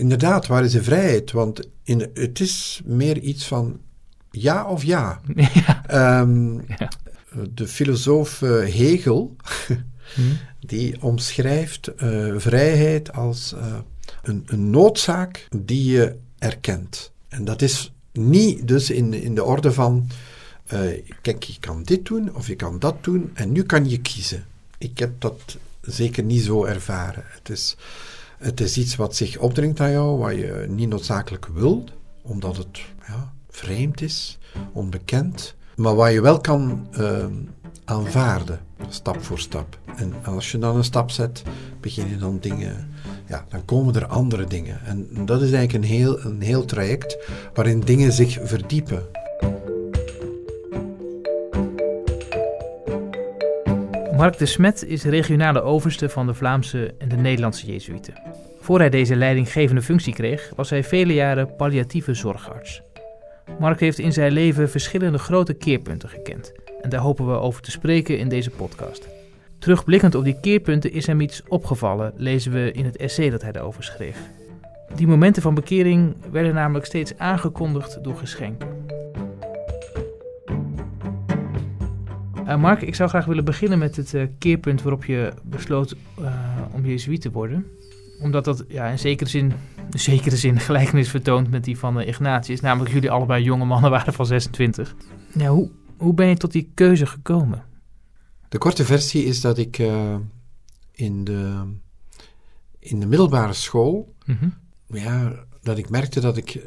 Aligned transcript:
Inderdaad, 0.00 0.46
waar 0.46 0.64
is 0.64 0.72
de 0.72 0.82
vrijheid? 0.82 1.32
Want 1.32 1.68
in, 1.82 2.10
het 2.14 2.40
is 2.40 2.80
meer 2.84 3.18
iets 3.18 3.46
van 3.46 3.80
ja 4.30 4.66
of 4.66 4.84
ja. 4.84 5.20
ja. 5.66 5.86
Ehm, 5.86 6.54
Ja. 6.54 6.90
De 7.54 7.68
filosoof 7.68 8.42
eh, 8.42 8.50
Hegel, 8.50 9.36
Hm. 10.14 10.20
die 10.60 11.02
omschrijft 11.02 11.94
eh, 11.94 12.34
vrijheid 12.36 13.12
als 13.12 13.52
eh, 13.52 13.78
een, 14.22 14.42
een 14.46 14.70
noodzaak 14.70 15.46
die 15.56 15.84
je 15.90 16.16
erkent. 16.38 17.12
En 17.28 17.44
dat 17.44 17.62
is 17.62 17.92
niet 18.12 18.68
dus 18.68 18.90
in, 18.90 19.14
in 19.14 19.34
de 19.34 19.44
orde 19.44 19.72
van, 19.72 20.08
kijk, 21.22 21.42
je 21.42 21.58
kan 21.60 21.82
dit 21.82 22.06
doen 22.06 22.34
of 22.34 22.46
je 22.46 22.56
kan 22.56 22.78
dat 22.78 23.04
doen 23.04 23.30
en 23.34 23.52
nu 23.52 23.62
kan 23.62 23.88
je 23.88 23.98
kiezen. 24.00 24.44
Ik 24.78 24.98
heb 24.98 25.20
dat 25.20 25.56
zeker 25.80 26.22
niet 26.22 26.42
zo 26.42 26.64
ervaren. 26.64 27.24
Het 27.26 27.48
is, 27.48 27.76
het 28.40 28.60
is 28.60 28.78
iets 28.78 28.96
wat 28.96 29.16
zich 29.16 29.38
opdringt 29.38 29.80
aan 29.80 29.90
jou, 29.90 30.18
wat 30.18 30.34
je 30.34 30.64
niet 30.68 30.88
noodzakelijk 30.88 31.46
wilt, 31.46 31.92
omdat 32.22 32.56
het 32.56 32.80
ja, 33.06 33.32
vreemd 33.48 34.00
is, 34.00 34.38
onbekend, 34.72 35.54
maar 35.76 35.94
wat 35.94 36.12
je 36.12 36.20
wel 36.20 36.40
kan 36.40 36.88
eh, 36.92 37.26
aanvaarden, 37.84 38.60
stap 38.88 39.22
voor 39.22 39.38
stap. 39.38 39.78
En 39.96 40.14
als 40.24 40.50
je 40.50 40.58
dan 40.58 40.76
een 40.76 40.84
stap 40.84 41.10
zet, 41.10 41.42
begin 41.80 42.08
je 42.08 42.16
dan 42.16 42.38
dingen, 42.38 42.88
ja, 43.28 43.44
dan 43.48 43.64
komen 43.64 43.94
er 43.94 44.06
andere 44.06 44.44
dingen. 44.44 44.80
En 44.84 45.08
dat 45.26 45.42
is 45.42 45.52
eigenlijk 45.52 45.84
een 45.84 45.90
heel, 45.90 46.24
een 46.24 46.40
heel 46.40 46.64
traject 46.64 47.18
waarin 47.54 47.80
dingen 47.80 48.12
zich 48.12 48.38
verdiepen. 48.42 49.06
Mark 54.20 54.38
de 54.38 54.46
Smet 54.46 54.84
is 54.84 55.04
regionale 55.04 55.62
overste 55.62 56.08
van 56.08 56.26
de 56.26 56.34
Vlaamse 56.34 56.94
en 56.98 57.08
de 57.08 57.16
Nederlandse 57.16 57.66
Jezuïeten. 57.66 58.14
Voor 58.60 58.78
hij 58.78 58.90
deze 58.90 59.16
leidinggevende 59.16 59.82
functie 59.82 60.12
kreeg, 60.12 60.52
was 60.56 60.70
hij 60.70 60.84
vele 60.84 61.14
jaren 61.14 61.56
palliatieve 61.56 62.14
zorgarts. 62.14 62.82
Mark 63.58 63.80
heeft 63.80 63.98
in 63.98 64.12
zijn 64.12 64.32
leven 64.32 64.70
verschillende 64.70 65.18
grote 65.18 65.54
keerpunten 65.54 66.08
gekend. 66.08 66.52
En 66.80 66.90
daar 66.90 67.00
hopen 67.00 67.26
we 67.26 67.32
over 67.32 67.62
te 67.62 67.70
spreken 67.70 68.18
in 68.18 68.28
deze 68.28 68.50
podcast. 68.50 69.08
Terugblikkend 69.58 70.14
op 70.14 70.24
die 70.24 70.40
keerpunten 70.40 70.92
is 70.92 71.06
hem 71.06 71.20
iets 71.20 71.42
opgevallen, 71.48 72.12
lezen 72.16 72.52
we 72.52 72.72
in 72.72 72.84
het 72.84 72.96
essay 72.96 73.30
dat 73.30 73.42
hij 73.42 73.52
daarover 73.52 73.82
schreef. 73.82 74.18
Die 74.94 75.06
momenten 75.06 75.42
van 75.42 75.54
bekering 75.54 76.16
werden 76.30 76.54
namelijk 76.54 76.86
steeds 76.86 77.18
aangekondigd 77.18 78.04
door 78.04 78.16
geschenken. 78.16 78.68
Eh, 82.50 82.56
Mark, 82.56 82.82
ik 82.82 82.94
zou 82.94 83.08
graag 83.08 83.24
willen 83.24 83.44
beginnen 83.44 83.78
met 83.78 83.96
het 83.96 84.14
eh, 84.14 84.26
keerpunt 84.38 84.82
waarop 84.82 85.04
je 85.04 85.32
besloot 85.42 85.96
eh, 86.18 86.34
om 86.72 86.86
jezuïet 86.86 87.20
te 87.20 87.30
worden. 87.30 87.66
Omdat 88.20 88.44
dat 88.44 88.64
ja, 88.68 88.86
in 88.86 88.98
zekere 88.98 89.30
zin, 89.30 89.52
in 89.92 89.98
zekere 89.98 90.36
zin 90.36 90.60
gelijkenis 90.70 91.08
vertoont 91.08 91.50
met 91.50 91.64
die 91.64 91.78
van 91.78 92.00
Ignatius. 92.00 92.60
Namelijk 92.60 92.94
jullie 92.94 93.10
allebei 93.10 93.44
jonge 93.44 93.64
mannen 93.64 93.90
waren 93.96 94.12
van 94.12 94.26
26. 94.26 94.94
Ja, 95.34 95.48
hoe, 95.48 95.70
hoe 95.96 96.14
ben 96.14 96.26
je 96.26 96.36
tot 96.36 96.52
die 96.52 96.70
keuze 96.74 97.06
gekomen? 97.06 97.64
De 98.48 98.58
korte 98.58 98.84
versie 98.84 99.24
is 99.24 99.40
dat 99.40 99.58
ik 99.58 99.78
in, 100.92 101.24
de, 101.24 101.62
in 102.78 103.00
de 103.00 103.06
middelbare 103.06 103.52
school, 103.52 104.14
Mhm. 104.24 104.48
ja, 104.86 105.32
dat 105.62 105.78
ik 105.78 105.90
merkte 105.90 106.20
dat 106.20 106.36
ik 106.36 106.60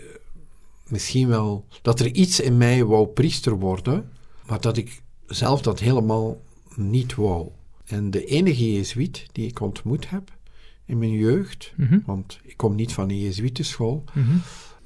misschien 0.88 1.28
wel, 1.28 1.66
dat 1.81 2.00
er 2.00 2.08
iets 2.08 2.40
in 2.40 2.58
mij 2.58 2.86
wou 2.86 3.08
priester 3.08 3.59
worden, 3.59 4.09
maar 4.45 4.62
dat 4.62 4.78
ik 4.78 5.03
zelf 5.34 5.62
dat 5.62 5.80
helemaal 5.80 6.42
niet 6.76 7.16
wou. 7.16 7.50
En 7.86 8.12
de 8.12 8.26
enige 8.26 8.73
jezuïet 8.73 9.26
die 9.31 9.48
ik 9.48 9.59
ontmoet 9.62 10.09
heb 10.09 10.31
in 10.86 10.98
mijn 10.98 11.12
jeugd, 11.12 11.73
Mhm. 11.78 12.00
want 12.06 12.40
ik 12.44 12.58
kom 12.58 12.75
niet 12.75 12.94
van 12.94 13.09
een 13.09 13.20
jezuïetenschool, 13.20 14.03
Mhm. 14.14 14.36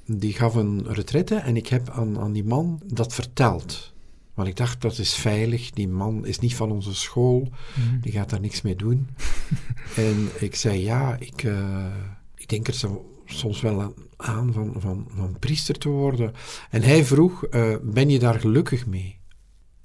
die 0.06 0.32
gaf 0.32 0.54
een 0.54 0.86
retraite 0.92 1.34
en 1.34 1.56
ik 1.56 1.66
heb 1.66 1.90
aan, 1.90 2.18
aan 2.18 2.32
die 2.32 2.44
man 2.44 2.80
dat 2.86 3.14
verteld. 3.14 3.92
Want 4.34 4.48
ik 4.48 4.56
dacht, 4.56 4.80
dat 4.80 4.98
is 4.98 5.14
veilig, 5.14 5.70
die 5.70 5.88
man 5.88 6.26
is 6.26 6.38
niet 6.38 6.54
van 6.54 6.70
onze 6.72 6.94
school, 6.94 7.48
Mhm. 7.76 8.00
die 8.00 8.12
gaat 8.12 8.30
daar 8.30 8.40
niks 8.40 8.62
mee 8.62 8.76
doen. 8.76 9.08
en 9.96 10.28
ik 10.38 10.54
zei, 10.54 10.82
ja, 10.82 11.16
ik, 11.18 11.42
eh, 11.42 11.86
ik 12.34 12.48
denk 12.48 12.66
er 12.68 12.74
zo, 12.74 13.20
soms 13.24 13.60
wel 13.60 13.80
aan, 13.82 13.92
aan 14.16 14.52
van, 14.52 14.74
van, 14.78 15.06
van 15.14 15.36
priester 15.38 15.78
te 15.78 15.88
worden. 15.88 16.32
En 16.70 16.82
hij 16.82 17.04
vroeg, 17.04 17.44
eh, 17.44 17.74
ben 17.82 18.08
je 18.10 18.18
daar 18.18 18.40
gelukkig 18.40 18.86
mee? 18.86 19.16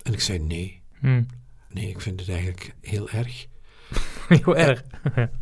En 0.03 0.13
ik 0.13 0.19
zei, 0.21 0.39
nee. 0.39 0.81
Mhm. 0.99 1.23
Nee, 1.69 1.89
ik 1.89 2.01
vind 2.01 2.19
het 2.19 2.29
eigenlijk 2.29 2.75
heel 2.81 3.09
erg. 3.09 3.45
Heel 4.27 4.55
erg. 4.57 4.83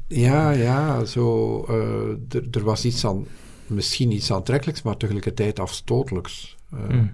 Ja, 0.07 0.51
ja, 0.51 1.05
zo, 1.05 1.59
eh, 1.63 2.35
er- 2.55 2.63
was 2.63 2.85
iets 2.85 3.05
aan, 3.05 3.25
misschien 3.67 4.11
iets 4.11 4.31
aantrekkelijks, 4.31 4.81
maar 4.81 4.97
tegelijkertijd 4.97 5.59
afstotelijks. 5.59 6.57
Eh, 6.71 6.79
Mhm. 6.87 7.07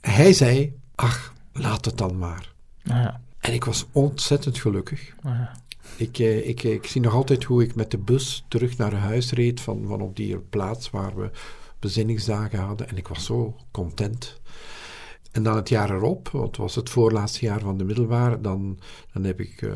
Hij 0.00 0.32
zei, 0.32 0.72
ach, 0.94 1.32
laat 1.52 1.84
het 1.84 1.98
dan 1.98 2.18
maar. 2.18 2.52
Ah, 2.84 2.96
ja. 2.96 3.20
En 3.38 3.52
ik 3.52 3.64
was 3.64 3.86
ontzettend 3.92 4.58
gelukkig. 4.58 5.14
Ah, 5.22 5.32
ja. 5.32 5.52
Ik, 5.96 6.18
eh, 6.18 6.48
ik, 6.48 6.62
ik 6.62 6.86
zie 6.86 7.00
nog 7.00 7.12
altijd 7.14 7.44
hoe 7.44 7.62
ik 7.62 7.74
met 7.74 7.90
de 7.90 7.98
bus 7.98 8.44
terug 8.48 8.76
naar 8.76 8.94
huis 8.94 9.32
reed 9.32 9.60
van, 9.60 9.84
van 9.86 10.00
op 10.00 10.16
die 10.16 10.38
plaats 10.38 10.90
waar 10.90 11.16
we 11.16 11.30
bezinningsdagen 11.78 12.58
hadden. 12.58 12.88
En 12.88 12.96
ik 12.96 13.08
was 13.08 13.24
zo 13.24 13.56
content. 13.70 14.40
En 15.36 15.42
dan 15.42 15.56
het 15.56 15.68
jaar 15.68 15.90
erop, 15.90 16.28
want 16.28 16.46
het 16.46 16.56
was 16.56 16.74
het 16.74 16.90
voorlaatste 16.90 17.44
jaar 17.44 17.60
van 17.60 17.78
de 17.78 17.84
middelbare, 17.84 18.40
dan, 18.40 18.78
dan 19.12 19.24
heb 19.24 19.40
ik 19.40 19.62
eh, 19.62 19.74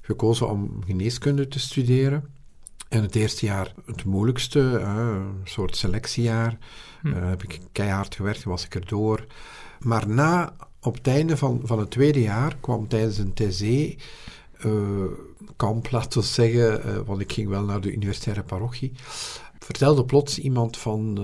gekozen 0.00 0.48
om 0.48 0.82
geneeskunde 0.86 1.48
te 1.48 1.58
studeren. 1.58 2.24
En 2.88 3.02
het 3.02 3.14
eerste 3.14 3.46
jaar 3.46 3.74
het 3.86 4.04
moeilijkste, 4.04 4.78
eh, 4.78 4.96
een 4.96 5.40
soort 5.44 5.76
selectiejaar. 5.76 6.58
Hm. 7.00 7.12
Eh, 7.12 7.28
heb 7.28 7.42
ik 7.42 7.60
keihard 7.72 8.14
gewerkt, 8.14 8.44
was 8.44 8.64
ik 8.64 8.74
erdoor. 8.74 9.26
Maar 9.80 10.08
na, 10.08 10.56
op 10.80 10.94
het 10.94 11.06
einde 11.06 11.36
van, 11.36 11.60
van 11.64 11.78
het 11.78 11.90
tweede 11.90 12.20
jaar, 12.20 12.56
kwam 12.60 12.88
tijdens 12.88 13.18
een 13.18 13.34
TC 13.34 13.94
eh, 14.58 14.72
kamp, 15.56 15.90
laten 15.96 16.20
we 16.20 16.26
zeggen, 16.26 17.04
want 17.04 17.20
ik 17.20 17.32
ging 17.32 17.48
wel 17.48 17.64
naar 17.64 17.80
de 17.80 17.92
universitaire 17.92 18.42
parochie, 18.42 18.92
vertelde 19.58 20.04
plots 20.04 20.38
iemand 20.38 20.76
van 20.76 21.16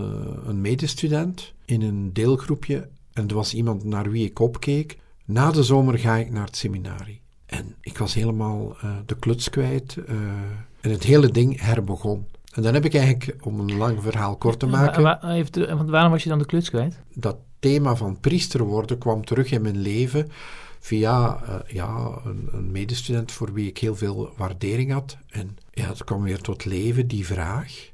een 0.46 0.60
medestudent 0.60 1.52
in 1.64 1.82
een 1.82 2.12
deelgroepje, 2.12 2.88
en 3.14 3.22
het 3.22 3.32
was 3.32 3.54
iemand 3.54 3.84
naar 3.84 4.10
wie 4.10 4.26
ik 4.26 4.38
opkeek, 4.38 4.98
na 5.24 5.50
de 5.50 5.62
zomer 5.62 5.98
ga 5.98 6.16
ik 6.16 6.30
naar 6.30 6.44
het 6.46 6.56
seminarie. 6.56 7.20
En 7.46 7.74
ik 7.80 7.98
was 7.98 8.14
helemaal 8.14 8.76
eh, 8.80 8.90
de 9.06 9.16
kluts 9.18 9.50
kwijt 9.50 9.96
eh, 9.96 10.14
en 10.80 10.90
het 10.90 11.02
hele 11.04 11.28
ding 11.28 11.60
herbegon. 11.60 12.26
En 12.52 12.62
dan 12.62 12.74
heb 12.74 12.84
ik 12.84 12.94
eigenlijk, 12.94 13.46
om 13.46 13.60
een 13.60 13.76
lang 13.76 14.02
verhaal 14.02 14.36
kort 14.36 14.58
te 14.58 14.66
maken, 14.66 15.02
Wa- 15.02 15.18
wa- 15.22 15.32
even 15.34 15.52
terug, 15.52 15.68
want 15.76 15.90
waarom 15.90 16.10
was 16.10 16.22
je 16.22 16.28
dan 16.28 16.38
de 16.38 16.46
kluts 16.46 16.68
kwijt? 16.70 17.00
dat 17.14 17.36
thema 17.58 17.96
van 17.96 18.20
priester 18.20 18.62
worden 18.64 18.98
kwam 18.98 19.24
terug 19.24 19.50
in 19.50 19.62
mijn 19.62 19.78
leven 19.78 20.30
via 20.80 21.42
eh, 21.42 21.74
ja, 21.74 22.18
een, 22.24 22.48
een 22.52 22.70
medestudent 22.72 23.32
voor 23.32 23.52
wie 23.52 23.68
ik 23.68 23.78
heel 23.78 23.96
veel 23.96 24.32
waardering 24.36 24.92
had. 24.92 25.16
En 25.28 25.56
ja, 25.70 25.88
het 25.88 26.04
kwam 26.04 26.22
weer 26.22 26.40
tot 26.40 26.64
leven, 26.64 27.08
die 27.08 27.26
vraag. 27.26 27.90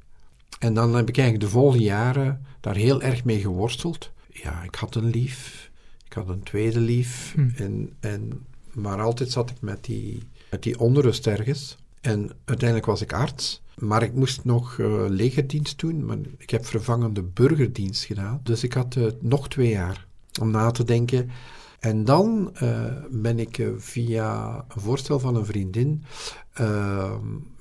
En 0.58 0.74
dan 0.74 0.94
heb 0.94 1.08
ik 1.08 1.18
eigenlijk 1.18 1.46
de 1.46 1.58
volgende 1.58 1.84
jaren 1.84 2.44
daar 2.60 2.74
heel 2.76 3.02
erg 3.02 3.24
mee 3.24 3.40
geworsteld. 3.40 4.10
Ja, 4.32 4.62
ik 4.62 4.74
had 4.74 4.94
een 4.94 5.10
lief, 5.10 5.70
ik 6.06 6.12
had 6.12 6.28
een 6.28 6.42
tweede 6.42 6.80
lief, 6.80 7.32
Hm. 7.34 7.48
en, 7.56 7.92
en, 8.00 8.46
maar 8.72 9.00
altijd 9.00 9.30
zat 9.30 9.50
ik 9.50 9.60
met 9.60 9.84
die, 9.84 10.22
met 10.50 10.62
die 10.62 10.78
onrust 10.78 11.26
ergens. 11.26 11.76
En 12.00 12.30
uiteindelijk 12.44 12.88
was 12.88 13.00
ik 13.00 13.12
arts, 13.12 13.62
maar 13.78 14.02
ik 14.02 14.14
moest 14.14 14.44
nog 14.44 14.78
eh, 14.78 15.04
legerdienst 15.08 15.78
doen. 15.78 16.04
Maar 16.04 16.18
ik 16.38 16.50
heb 16.50 16.66
vervangende 16.66 17.22
burgerdienst 17.22 18.04
gedaan. 18.04 18.40
Dus 18.42 18.62
ik 18.62 18.72
had 18.72 18.96
eh, 18.96 19.06
nog 19.20 19.48
twee 19.48 19.68
jaar 19.68 20.06
om 20.40 20.50
na 20.50 20.70
te 20.70 20.84
denken. 20.84 21.30
En 21.80 22.04
dan 22.04 22.50
eh, 22.54 22.84
ben 23.10 23.38
ik 23.38 23.68
via 23.78 24.54
een 24.68 24.80
voorstel 24.80 25.18
van 25.20 25.36
een 25.36 25.44
vriendin, 25.46 26.04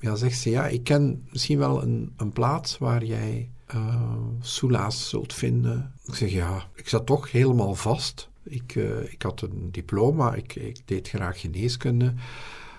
ja, 0.00 0.14
zegt 0.14 0.38
ze, 0.38 0.50
ja, 0.50 0.66
ik 0.66 0.84
ken 0.84 1.26
misschien 1.30 1.58
wel 1.58 1.82
een, 1.82 2.12
een 2.16 2.32
plaats 2.32 2.78
waar 2.78 3.04
jij 3.04 3.50
eh 3.72 4.16
soelaas 4.40 5.08
zult 5.08 5.34
vinden. 5.34 5.92
Ik 6.04 6.14
zeg, 6.14 6.30
ja, 6.30 6.68
ik 6.74 6.88
zat 6.88 7.06
toch 7.06 7.30
helemaal 7.30 7.74
vast. 7.74 8.28
Ik, 8.42 8.76
eh, 8.76 9.12
ik 9.12 9.22
had 9.22 9.42
een 9.42 9.68
diploma, 9.70 10.34
ik, 10.34 10.54
ik 10.54 10.80
deed 10.84 11.08
graag 11.08 11.40
geneeskunde. 11.40 12.14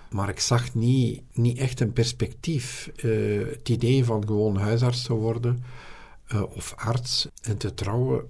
Maar 0.10 0.30
ik 0.30 0.40
zag 0.40 0.74
niet, 0.74 1.22
niet 1.34 1.58
echt 1.58 1.80
een 1.80 1.94
perspectief. 1.94 2.92
Eh, 2.96 3.48
het 3.50 3.70
idee 3.70 4.06
van 4.06 4.26
gewoon 4.26 4.58
huisarts 4.58 5.04
te 5.04 5.14
worden 5.14 5.64
of 6.54 6.74
arts 6.78 7.28
en 7.42 7.58
te 7.58 7.74
trouwen 7.74 8.28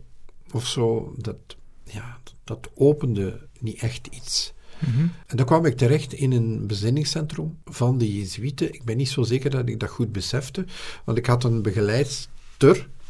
of 0.51 0.67
zo, 0.67 1.13
dat, 1.17 1.37
ja, 1.83 2.17
dat 2.43 2.69
opende 2.75 3.47
niet 3.59 3.81
echt 3.81 4.07
iets. 4.07 4.53
Mhm. 4.79 5.07
En 5.27 5.37
dan 5.37 5.45
kwam 5.45 5.65
ik 5.65 5.77
terecht 5.77 6.13
in 6.13 6.31
een 6.31 6.67
bezinningscentrum 6.67 7.57
van 7.65 7.97
de 7.97 8.17
Jezuïeten. 8.17 8.73
Ik 8.73 8.83
ben 8.83 8.97
niet 8.97 9.09
zo 9.09 9.23
zeker 9.23 9.49
dat 9.49 9.67
ik 9.67 9.79
dat 9.79 9.89
goed 9.89 10.11
besefte, 10.11 10.65
want 11.05 11.17
ik 11.17 11.25
had 11.25 11.43
een 11.43 11.61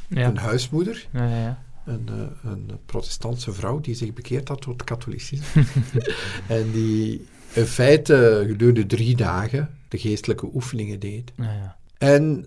Ja. 0.07 0.27
een 0.27 0.37
huismoeder, 0.37 1.07
Ja, 1.13 1.27
ja, 1.27 1.41
ja. 1.41 1.63
een, 1.85 2.07
eh, 2.07 2.51
een 2.51 2.71
protestantse 2.85 3.53
vrouw 3.53 3.79
die 3.79 3.95
zich 3.95 4.13
bekeerd 4.13 4.47
had 4.47 4.61
tot 4.61 4.83
katholicisme. 4.83 5.63
en 6.47 6.71
die 6.71 7.25
in 7.53 7.65
feite 7.65 8.43
gedurende 8.47 8.85
drie 8.85 9.15
dagen 9.15 9.69
de 9.87 9.97
geestelijke 9.97 10.49
oefeningen 10.53 10.99
deed. 10.99 11.31
Ja, 11.35 11.53
ja. 11.53 11.77
En 11.97 12.45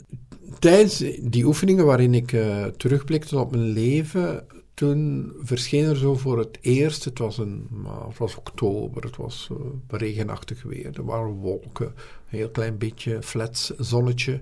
tijdens 0.58 1.04
die 1.20 1.44
oefeningen 1.44 1.84
waarin 1.84 2.14
ik 2.14 2.32
uh, 2.32 2.64
terugblikte 2.64 3.38
op 3.38 3.50
mijn 3.50 3.70
leven, 3.70 4.46
toen 4.74 5.32
verscheen 5.38 5.84
er 5.84 5.96
zo 5.96 6.16
voor 6.16 6.38
het 6.38 6.58
eerst, 6.60 7.04
het 7.04 7.18
was, 7.18 7.38
een, 7.38 7.68
het 8.08 8.18
was 8.18 8.36
oktober, 8.36 9.02
het 9.02 9.16
was 9.16 9.48
uh, 9.52 9.58
regenachtig 9.88 10.62
weer, 10.62 10.90
er 10.96 11.04
waren 11.04 11.30
wolken, 11.30 11.86
een 11.86 12.38
heel 12.38 12.50
klein 12.50 12.78
beetje 12.78 13.22
flats 13.22 13.72
zonnetje. 13.76 14.40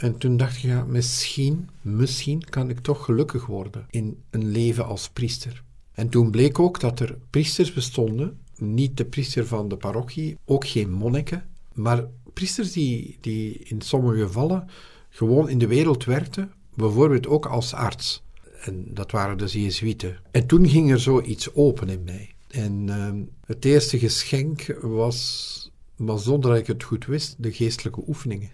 En 0.00 0.18
toen 0.18 0.36
dacht 0.36 0.56
ik, 0.56 0.62
ja, 0.62 0.84
misschien, 0.84 1.68
misschien 1.80 2.44
kan 2.44 2.70
ik 2.70 2.78
toch 2.78 3.04
gelukkig 3.04 3.46
worden 3.46 3.86
in 3.90 4.22
een 4.30 4.50
leven 4.50 4.86
als 4.86 5.08
priester. 5.08 5.62
En 5.92 6.08
toen 6.08 6.30
bleek 6.30 6.58
ook 6.58 6.80
dat 6.80 7.00
er 7.00 7.18
priesters 7.30 7.72
bestonden, 7.72 8.38
niet 8.56 8.96
de 8.96 9.04
priester 9.04 9.46
van 9.46 9.68
de 9.68 9.76
parochie, 9.76 10.36
ook 10.44 10.66
geen 10.66 10.90
monniken, 10.90 11.44
maar 11.74 12.04
priesters 12.32 12.72
die, 12.72 13.18
die 13.20 13.58
in 13.58 13.80
sommige 13.80 14.20
gevallen 14.20 14.68
gewoon 15.08 15.48
in 15.48 15.58
de 15.58 15.66
wereld 15.66 16.04
werkten, 16.04 16.52
bijvoorbeeld 16.74 17.26
ook 17.26 17.46
als 17.46 17.74
arts. 17.74 18.22
En 18.60 18.84
dat 18.94 19.10
waren 19.10 19.38
de 19.38 19.62
Jezuïeten. 19.62 20.18
En 20.30 20.46
toen 20.46 20.68
ging 20.68 20.90
er 20.90 21.00
zoiets 21.00 21.54
open 21.54 21.88
in 21.88 22.04
mij. 22.04 22.30
En 22.48 22.86
uh, 22.86 23.12
het 23.46 23.64
eerste 23.64 23.98
geschenk 23.98 24.76
was, 24.80 25.70
maar 25.96 26.18
zonder 26.18 26.50
dat 26.50 26.58
ik 26.58 26.66
het 26.66 26.82
goed 26.82 27.06
wist, 27.06 27.34
de 27.38 27.52
geestelijke 27.52 28.02
oefeningen. 28.06 28.50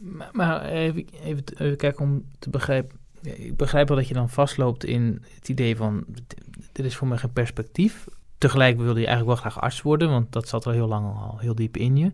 Maar, 0.00 0.28
maar, 0.32 0.64
even, 0.64 1.06
even, 1.22 1.44
even 1.56 1.76
kijken 1.76 2.04
om 2.04 2.24
te 2.38 2.50
begrijpen. 2.50 2.98
Ik 3.22 3.56
begrijp 3.56 3.88
wel 3.88 3.96
dat 3.96 4.08
je 4.08 4.14
dan 4.14 4.30
vastloopt 4.30 4.84
in 4.84 5.22
het 5.34 5.48
idee 5.48 5.76
van, 5.76 6.04
dit 6.72 6.86
is 6.86 6.96
voor 6.96 7.08
mij 7.08 7.18
geen 7.18 7.32
perspectief. 7.32 8.06
Tegelijk 8.38 8.76
wilde 8.76 9.00
je 9.00 9.06
eigenlijk 9.06 9.26
wel 9.26 9.50
graag 9.50 9.64
arts 9.64 9.82
worden, 9.82 10.10
want 10.10 10.32
dat 10.32 10.48
zat 10.48 10.66
al 10.66 10.72
heel 10.72 10.88
lang 10.88 11.06
al 11.06 11.38
heel 11.38 11.54
diep 11.54 11.76
in 11.76 11.96
je. 11.96 12.12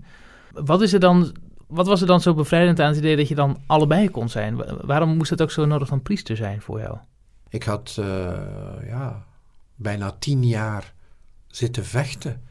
Wat 0.53 0.83
is 0.83 0.93
er 0.93 1.01
dan 1.01 1.33
wat 1.69 1.87
was 1.87 2.01
er 2.01 2.07
dan 2.07 2.21
zo 2.21 2.35
bevrijdend 2.35 2.81
aan 2.81 2.89
het 2.89 2.97
idee 2.97 3.17
dat 3.17 3.29
je 3.29 3.35
dan 3.35 3.63
allebei 3.67 4.11
kon 4.11 4.29
zijn? 4.29 4.57
Waarom 4.87 5.17
moest 5.17 5.31
het 5.31 5.43
ook 5.43 5.51
zo 5.51 5.65
nodig 5.65 5.89
van 5.89 6.03
priester 6.03 6.37
zijn 6.37 6.61
voor 6.61 6.81
jou? 6.81 6.99
Ik 7.49 7.63
had 7.63 7.97
uh, 8.01 8.07
ja, 8.87 9.27
bijna 9.75 10.11
tien 10.19 10.47
jaar 10.47 10.95
zitten 11.47 11.85
vechten 11.85 12.43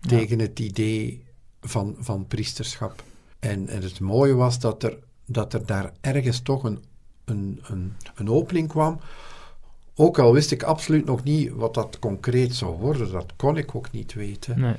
tegen 0.00 0.38
het 0.38 0.58
idee 0.58 1.26
van, 1.60 1.96
van 1.98 2.26
priesterschap. 2.26 3.02
En, 3.38 3.68
en 3.68 3.82
het 3.82 4.00
mooie 4.00 4.34
was 4.34 4.60
dat 4.60 4.82
er, 4.82 4.98
dat 5.24 5.54
er 5.54 5.66
daar 5.66 5.92
ergens 6.00 6.40
toch 6.40 6.64
een, 6.64 6.84
een, 7.24 7.60
een, 7.62 7.92
een 8.14 8.30
opening 8.30 8.68
kwam. 8.68 9.00
Ook 9.94 10.18
al 10.18 10.32
wist 10.32 10.50
ik 10.50 10.62
absoluut 10.62 11.04
nog 11.04 11.24
niet 11.24 11.50
wat 11.50 11.74
dat 11.74 11.98
concreet 11.98 12.54
zou 12.54 12.76
worden, 12.76 13.12
dat 13.12 13.32
kon 13.36 13.56
ik 13.56 13.74
ook 13.74 13.90
niet 13.90 14.14
weten. 14.14 14.60
Nee. 14.60 14.76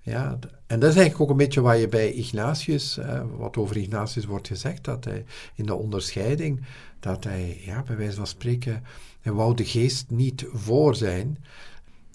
Ja, 0.00 0.38
en 0.66 0.80
dat 0.80 0.90
is 0.90 0.96
eigenlijk 0.96 1.20
ook 1.20 1.30
een 1.30 1.44
beetje 1.44 1.60
wat 1.60 1.80
je 1.80 1.88
bij 1.88 2.12
Ignatius, 2.12 2.98
wat 3.36 3.56
over 3.56 3.76
Ignatius 3.76 4.24
wordt 4.24 4.46
gezegd, 4.46 4.84
dat 4.84 5.04
hij 5.04 5.24
in 5.54 5.66
de 5.66 5.74
onderscheiding, 5.74 6.64
dat 7.00 7.24
hij, 7.24 7.60
ja, 7.64 7.82
bij 7.82 7.96
wijze 7.96 8.16
van 8.16 8.26
spreken, 8.26 8.84
hij 9.20 9.32
wou 9.32 9.54
de 9.54 9.64
geest 9.64 10.10
niet 10.10 10.46
voor 10.52 10.94
zijn. 10.94 11.44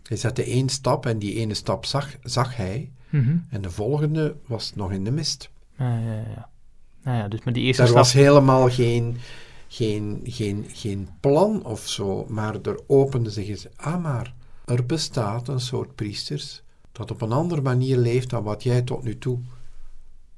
Hij 0.04 0.18
zette 0.18 0.44
één 0.44 0.70
stap 0.70 1.06
en 1.06 1.20
die 1.20 1.36
ene 1.36 1.54
stap 1.54 1.86
zag, 1.86 2.16
zag 2.24 2.56
hij, 2.56 2.92
mhm. 3.10 3.38
en 3.50 3.62
de 3.62 3.70
volgende 3.70 4.36
was 4.46 4.76
nog 4.76 4.92
in 4.92 5.04
de 5.04 5.12
mist. 5.12 5.50
Ja, 5.78 5.98
ja, 5.98 6.24
ja. 6.36 6.50
Ja, 7.04 7.28
dus 7.28 7.44
met 7.44 7.54
die 7.54 7.64
eerste 7.64 7.82
er 7.82 7.88
stap... 7.88 8.00
was 8.00 8.14
helemaal 8.14 8.70
geen, 8.70 9.18
geen, 9.68 10.22
geen, 10.24 10.66
geen 10.74 11.10
plan 11.20 11.66
of 11.66 11.88
zo, 11.88 12.26
maar 12.28 12.56
er 12.62 12.80
opende 12.88 13.30
zich 13.30 13.48
eens, 13.48 13.68
ah 13.76 14.02
maar, 14.02 14.34
er 14.66 14.86
bestaat 14.86 15.48
een 15.48 15.60
soort 15.60 15.96
priesters 15.96 16.62
dat 16.92 17.12
op 17.12 17.22
een 17.22 17.32
andere 17.32 17.62
manier 17.62 17.98
leeft 17.98 18.30
dan 18.30 18.44
wat 18.44 18.64
jij 18.64 18.82
tot 18.82 19.04
nu 19.04 19.18
toe 19.18 19.40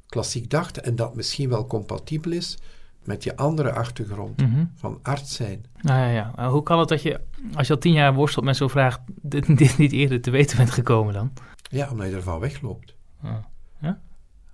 klassiek 0.06 0.50
dacht 0.50 0.82
en 0.82 0.96
dat 0.96 1.16
misschien 1.16 1.50
wel 1.50 1.68
compatibel 1.68 2.32
is 2.32 2.58
met 3.04 3.24
je 3.24 3.38
andere 3.38 3.72
achtergrond 3.72 4.42
mhm. 4.42 4.66
van 4.76 5.00
arts 5.02 5.36
zijn. 5.36 5.66
Nou 5.82 6.00
ja, 6.00 6.10
ja. 6.10 6.32
Maar 6.36 6.50
hoe 6.50 6.64
kan 6.64 6.80
het 6.80 6.90
dat 6.90 7.02
je, 7.02 7.20
als 7.54 7.68
je 7.68 7.74
al 7.74 7.80
tien 7.80 7.94
jaar 7.94 8.14
worstelt 8.14 8.46
met 8.46 8.56
zo'n 8.56 8.70
vraag, 8.70 9.00
dit, 9.22 9.46
dit, 9.58 9.78
niet 9.78 9.92
eerder 9.92 10.22
te 10.22 10.32
weten 10.32 10.58
bent 10.58 10.72
gekomen 10.72 11.14
dan? 11.14 11.32
Ja, 11.72 11.92
omdat 11.92 12.08
je 12.08 12.16
ervan 12.16 12.40
wegloopt. 12.40 12.96
Ah, 13.22 13.44
ja? 13.80 14.02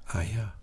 Ah 0.06 0.32
ja. 0.32 0.56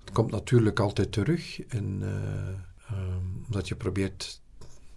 Het 0.00 0.12
komt 0.12 0.30
natuurlijk 0.30 0.80
altijd 0.80 1.12
terug 1.12 1.62
en 1.62 2.00
uh, 2.02 2.98
omdat 3.46 3.68
je 3.68 3.74
probeert 3.74 4.40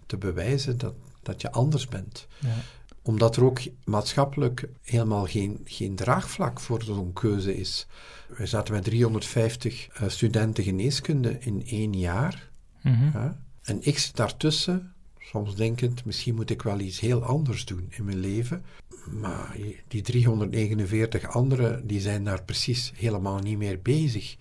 te 0.06 0.16
bewijzen 0.16 0.78
dat, 0.78 0.94
dat 1.22 1.40
je 1.40 1.52
anders 1.52 1.88
bent. 1.88 2.26
Ja 2.38 2.54
omdat 3.02 3.36
er 3.36 3.44
ook 3.44 3.60
maatschappelijk 3.84 4.68
helemaal 4.82 5.26
geen, 5.26 5.60
geen 5.64 5.94
draagvlak 5.94 6.60
voor 6.60 6.82
zo'n 6.82 7.12
keuze 7.12 7.56
is. 7.56 7.86
We 8.28 8.46
zaten 8.46 8.74
met 8.74 8.84
350 8.84 9.88
uh, 10.02 10.08
studenten 10.08 10.64
geneeskunde 10.64 11.36
in 11.40 11.66
één 11.66 11.98
jaar. 11.98 12.50
Mhm. 12.82 13.32
En 13.62 13.78
ik 13.80 13.98
zit 13.98 14.16
daartussen, 14.16 14.94
soms 15.18 15.56
denkend, 15.56 16.04
misschien 16.04 16.34
moet 16.34 16.50
ik 16.50 16.62
wel 16.62 16.80
iets 16.80 17.00
heel 17.00 17.24
anders 17.24 17.64
doen 17.64 17.86
in 17.90 18.04
mijn 18.04 18.18
leven. 18.18 18.64
Maar 19.10 19.56
die 19.88 20.02
349 20.02 21.28
anderen, 21.28 21.86
die 21.86 22.00
zijn 22.00 22.24
daar 22.24 22.42
precies 22.42 22.92
helemaal 22.96 23.38
niet 23.38 23.58
meer 23.58 23.80
bezig. 23.82 24.36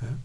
Ja. 0.00 0.18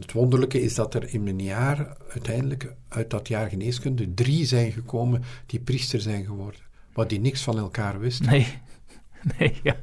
Het 0.00 0.12
wonderlijke 0.12 0.62
is 0.62 0.74
dat 0.74 0.94
er 0.94 1.12
in 1.12 1.22
mijn 1.22 1.42
jaar, 1.42 1.96
uiteindelijk 2.08 2.74
uit 2.88 3.10
dat 3.10 3.28
jaar 3.28 3.48
geneeskunde, 3.48 4.14
drie 4.14 4.44
zijn 4.44 4.72
gekomen 4.72 5.22
die 5.46 5.60
priester 5.60 6.00
zijn 6.00 6.24
geworden 6.24 6.60
wat 6.98 7.08
die 7.08 7.20
niks 7.20 7.42
van 7.42 7.58
elkaar 7.58 7.98
wisten. 7.98 8.26
Nee. 8.26 8.46
nee, 9.38 9.60
ja. 9.62 9.76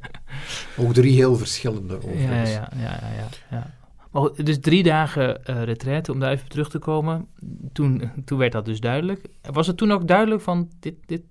Ook 0.77 0.93
drie 0.93 1.13
heel 1.13 1.35
verschillende 1.35 1.95
overigens. 1.95 2.49
Ja, 2.49 2.69
ja, 2.75 2.79
ja, 2.79 2.99
ja. 3.17 3.29
ja. 3.49 3.73
Maar 4.11 4.29
dus 4.43 4.59
drie 4.59 4.83
dagen 4.83 5.41
uh, 5.49 5.63
retraite, 5.63 6.11
om 6.11 6.19
daar 6.19 6.31
even 6.31 6.49
terug 6.49 6.69
te 6.69 6.79
komen. 6.79 7.27
Toen, 7.73 8.11
toen 8.25 8.37
werd 8.37 8.51
dat 8.51 8.65
dus 8.65 8.79
duidelijk. 8.79 9.27
Was 9.41 9.67
het 9.67 9.77
toen 9.77 9.91
ook 9.91 10.07
duidelijk 10.07 10.41
van, 10.41 10.69
dit, 10.79 10.95
dit, 11.05 11.21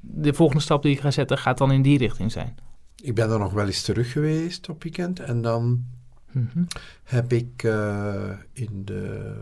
de 0.00 0.34
volgende 0.34 0.62
stap 0.62 0.82
die 0.82 0.92
ik 0.92 1.00
ga 1.00 1.10
zetten 1.10 1.38
gaat 1.38 1.58
dan 1.58 1.72
in 1.72 1.82
die 1.82 1.98
richting 1.98 2.32
zijn? 2.32 2.56
Ik 3.02 3.14
ben 3.14 3.30
er 3.30 3.38
nog 3.38 3.52
wel 3.52 3.66
eens 3.66 3.82
terug 3.82 4.12
geweest 4.12 4.68
op 4.68 4.82
weekend. 4.82 5.20
En 5.20 5.42
dan 5.42 5.84
mhm. 6.32 6.64
heb 7.04 7.32
ik 7.32 7.62
uh, 7.62 8.30
in 8.52 8.84
de 8.84 9.34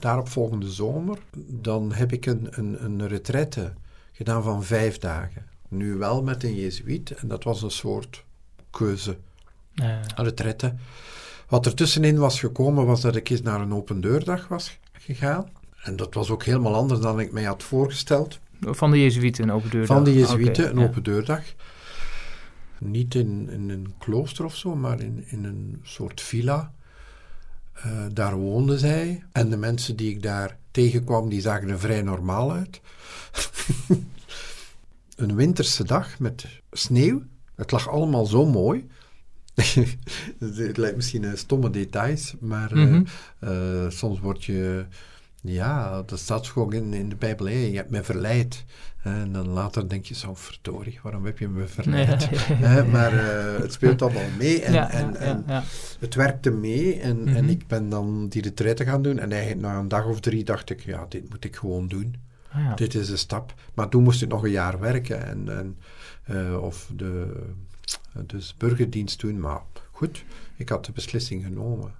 daaropvolgende 0.00 0.70
zomer, 0.70 1.18
dan 1.46 1.92
heb 1.92 2.12
ik 2.12 2.26
een, 2.26 2.48
een, 2.50 2.84
een 2.84 3.08
retraite 3.08 3.72
gedaan 4.12 4.42
van 4.42 4.64
vijf 4.64 4.98
dagen. 4.98 5.46
Nu 5.68 5.94
wel 5.94 6.22
met 6.22 6.44
een 6.44 6.54
jezuïet 6.54 7.10
en 7.10 7.28
dat 7.28 7.44
was 7.44 7.62
een 7.62 7.70
soort 7.70 8.24
keuze. 8.70 9.16
Uh. 9.74 9.98
Retraite. 10.16 10.74
Wat 11.48 11.66
er 11.66 11.74
tussenin 11.74 12.18
was 12.18 12.40
gekomen 12.40 12.86
was 12.86 13.00
dat 13.00 13.16
ik 13.16 13.28
eens 13.28 13.42
naar 13.42 13.60
een 13.60 13.74
open 13.74 14.00
deurdag 14.00 14.48
was 14.48 14.78
gegaan. 14.92 15.46
En 15.82 15.96
dat 15.96 16.14
was 16.14 16.30
ook 16.30 16.44
helemaal 16.44 16.74
anders 16.74 17.00
dan 17.00 17.20
ik 17.20 17.32
mij 17.32 17.44
had 17.44 17.62
voorgesteld. 17.62 18.38
Van 18.60 18.90
de 18.90 19.00
Jezuïeten 19.00 19.44
een 19.44 19.50
open 19.50 19.70
deurdag? 19.70 19.96
Van 19.96 20.04
de 20.04 20.14
Jezuïeten 20.14 20.70
een 20.70 20.78
open 20.78 21.02
deurdag. 21.02 21.42
Niet 22.78 23.14
in, 23.14 23.48
in, 23.50 23.68
een 23.68 23.94
klooster 23.98 24.44
of 24.44 24.56
zo, 24.56 24.76
maar 24.76 25.00
in, 25.00 25.24
in 25.26 25.44
een 25.44 25.80
soort 25.82 26.20
villa. 26.20 26.72
Uh, 27.86 28.06
daar 28.12 28.36
woonden 28.36 28.78
zij. 28.78 29.24
En 29.32 29.50
de 29.50 29.56
mensen 29.56 29.96
die 29.96 30.10
ik 30.10 30.22
daar 30.22 30.58
tegenkwam, 30.70 31.28
die 31.28 31.40
zagen 31.40 31.68
er 31.68 31.78
vrij 31.78 32.02
normaal 32.02 32.52
uit. 32.52 32.80
een 35.16 35.34
winterse 35.34 35.84
dag 35.84 36.18
met 36.18 36.46
sneeuw. 36.72 37.22
Het 37.54 37.70
lag 37.70 37.88
allemaal 37.88 38.26
zo 38.26 38.46
mooi. 38.46 38.86
het 40.38 40.76
lijkt 40.76 40.96
misschien 40.96 41.22
een 41.22 41.38
stomme 41.38 41.70
details, 41.70 42.34
maar 42.40 42.76
mm 42.76 43.06
soms 43.88 44.20
word 44.20 44.44
je... 44.44 44.86
Ja, 45.42 46.02
dat 46.02 46.18
staat 46.18 46.46
gewoon 46.46 46.72
in, 46.72 46.94
in 46.94 47.08
de 47.08 47.16
Bijbel. 47.16 47.48
Je 47.48 47.76
hebt 47.76 47.90
me 47.90 48.02
verleid. 48.02 48.64
En 49.02 49.32
dan 49.32 49.48
later 49.48 49.88
denk 49.88 50.04
je 50.04 50.14
zo, 50.14 50.34
verdorie, 50.34 50.98
waarom 51.02 51.24
heb 51.24 51.38
je 51.38 51.48
me 51.48 51.66
verleid? 51.66 52.30
maar 52.92 53.14
uh, 53.14 53.60
het 53.60 53.72
speelt 53.72 54.02
allemaal 54.02 54.30
mee 54.38 54.62
en, 54.62 54.72
ja, 54.72 54.90
en, 54.90 55.16
en 55.16 55.44
het 56.00 56.14
werkte 56.14 56.50
mee. 56.50 57.00
En, 57.00 57.28
en 57.28 57.44
mhm. 57.44 57.52
ik 57.52 57.66
ben 57.66 57.88
dan 57.88 58.28
die 58.28 58.42
retraite 58.42 58.84
gaan 58.84 59.02
doen. 59.02 59.18
En 59.18 59.32
eigenlijk 59.32 59.62
na 59.62 59.78
een 59.78 59.88
dag 59.88 60.06
of 60.06 60.20
drie 60.20 60.44
dacht 60.44 60.70
ik, 60.70 60.80
ja, 60.80 61.06
dit 61.08 61.30
moet 61.30 61.44
ik 61.44 61.56
gewoon 61.56 61.88
doen. 61.88 62.16
Ah, 62.52 62.76
dit 62.76 62.94
is 62.94 63.08
de 63.08 63.16
stap. 63.16 63.54
Maar 63.74 63.88
toen 63.88 64.02
moest 64.02 64.22
ik 64.22 64.28
nog 64.28 64.42
een 64.42 64.50
jaar 64.50 64.80
werken 64.80 65.26
en, 65.26 65.58
en 65.58 65.76
uh, 66.30 66.62
of 66.62 66.90
de 66.96 67.42
dus 68.26 68.54
burgerdienst 68.56 69.20
doen. 69.20 69.40
Maar 69.40 69.60
goed, 69.90 70.24
ik 70.56 70.68
had 70.68 70.84
de 70.84 70.92
beslissing 70.92 71.44
genomen. 71.44 71.94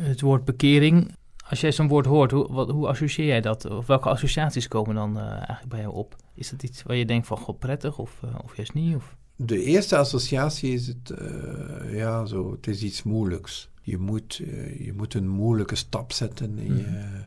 Het 0.00 0.20
woord 0.20 0.44
bekering, 0.44 1.14
als 1.48 1.60
jij 1.60 1.72
zo'n 1.72 1.88
woord 1.88 2.06
hoort, 2.06 2.30
hoe, 2.30 2.52
wat, 2.52 2.70
hoe 2.70 2.88
associeer 2.88 3.26
jij 3.26 3.40
dat? 3.40 3.70
Of 3.70 3.86
welke 3.86 4.08
associaties 4.08 4.68
komen 4.68 4.94
dan 4.94 5.16
uh, 5.16 5.30
eigenlijk 5.30 5.68
bij 5.68 5.80
jou 5.80 5.94
op? 5.94 6.16
Is 6.34 6.50
dat 6.50 6.62
iets 6.62 6.82
waar 6.82 6.96
je 6.96 7.04
denkt 7.04 7.26
van, 7.26 7.36
god, 7.36 7.58
prettig 7.58 7.98
of, 7.98 8.20
uh, 8.24 8.30
of 8.44 8.56
juist 8.56 8.74
niet? 8.74 8.94
Of? 8.94 9.16
De 9.36 9.62
eerste 9.62 9.96
associatie 9.96 10.72
is 10.72 10.86
het, 10.86 11.12
uh, 11.20 11.94
ja, 11.94 12.24
zo, 12.24 12.52
het 12.52 12.66
is 12.66 12.82
iets 12.82 13.02
moeilijks. 13.02 13.70
Je 13.82 13.98
moet, 13.98 14.34
je 14.78 14.92
moet 14.96 15.14
een 15.14 15.28
moeilijke 15.28 15.76
stap 15.76 16.12
zetten 16.12 16.58
in 16.58 16.76
je 16.76 16.82
mhm. 16.82 17.22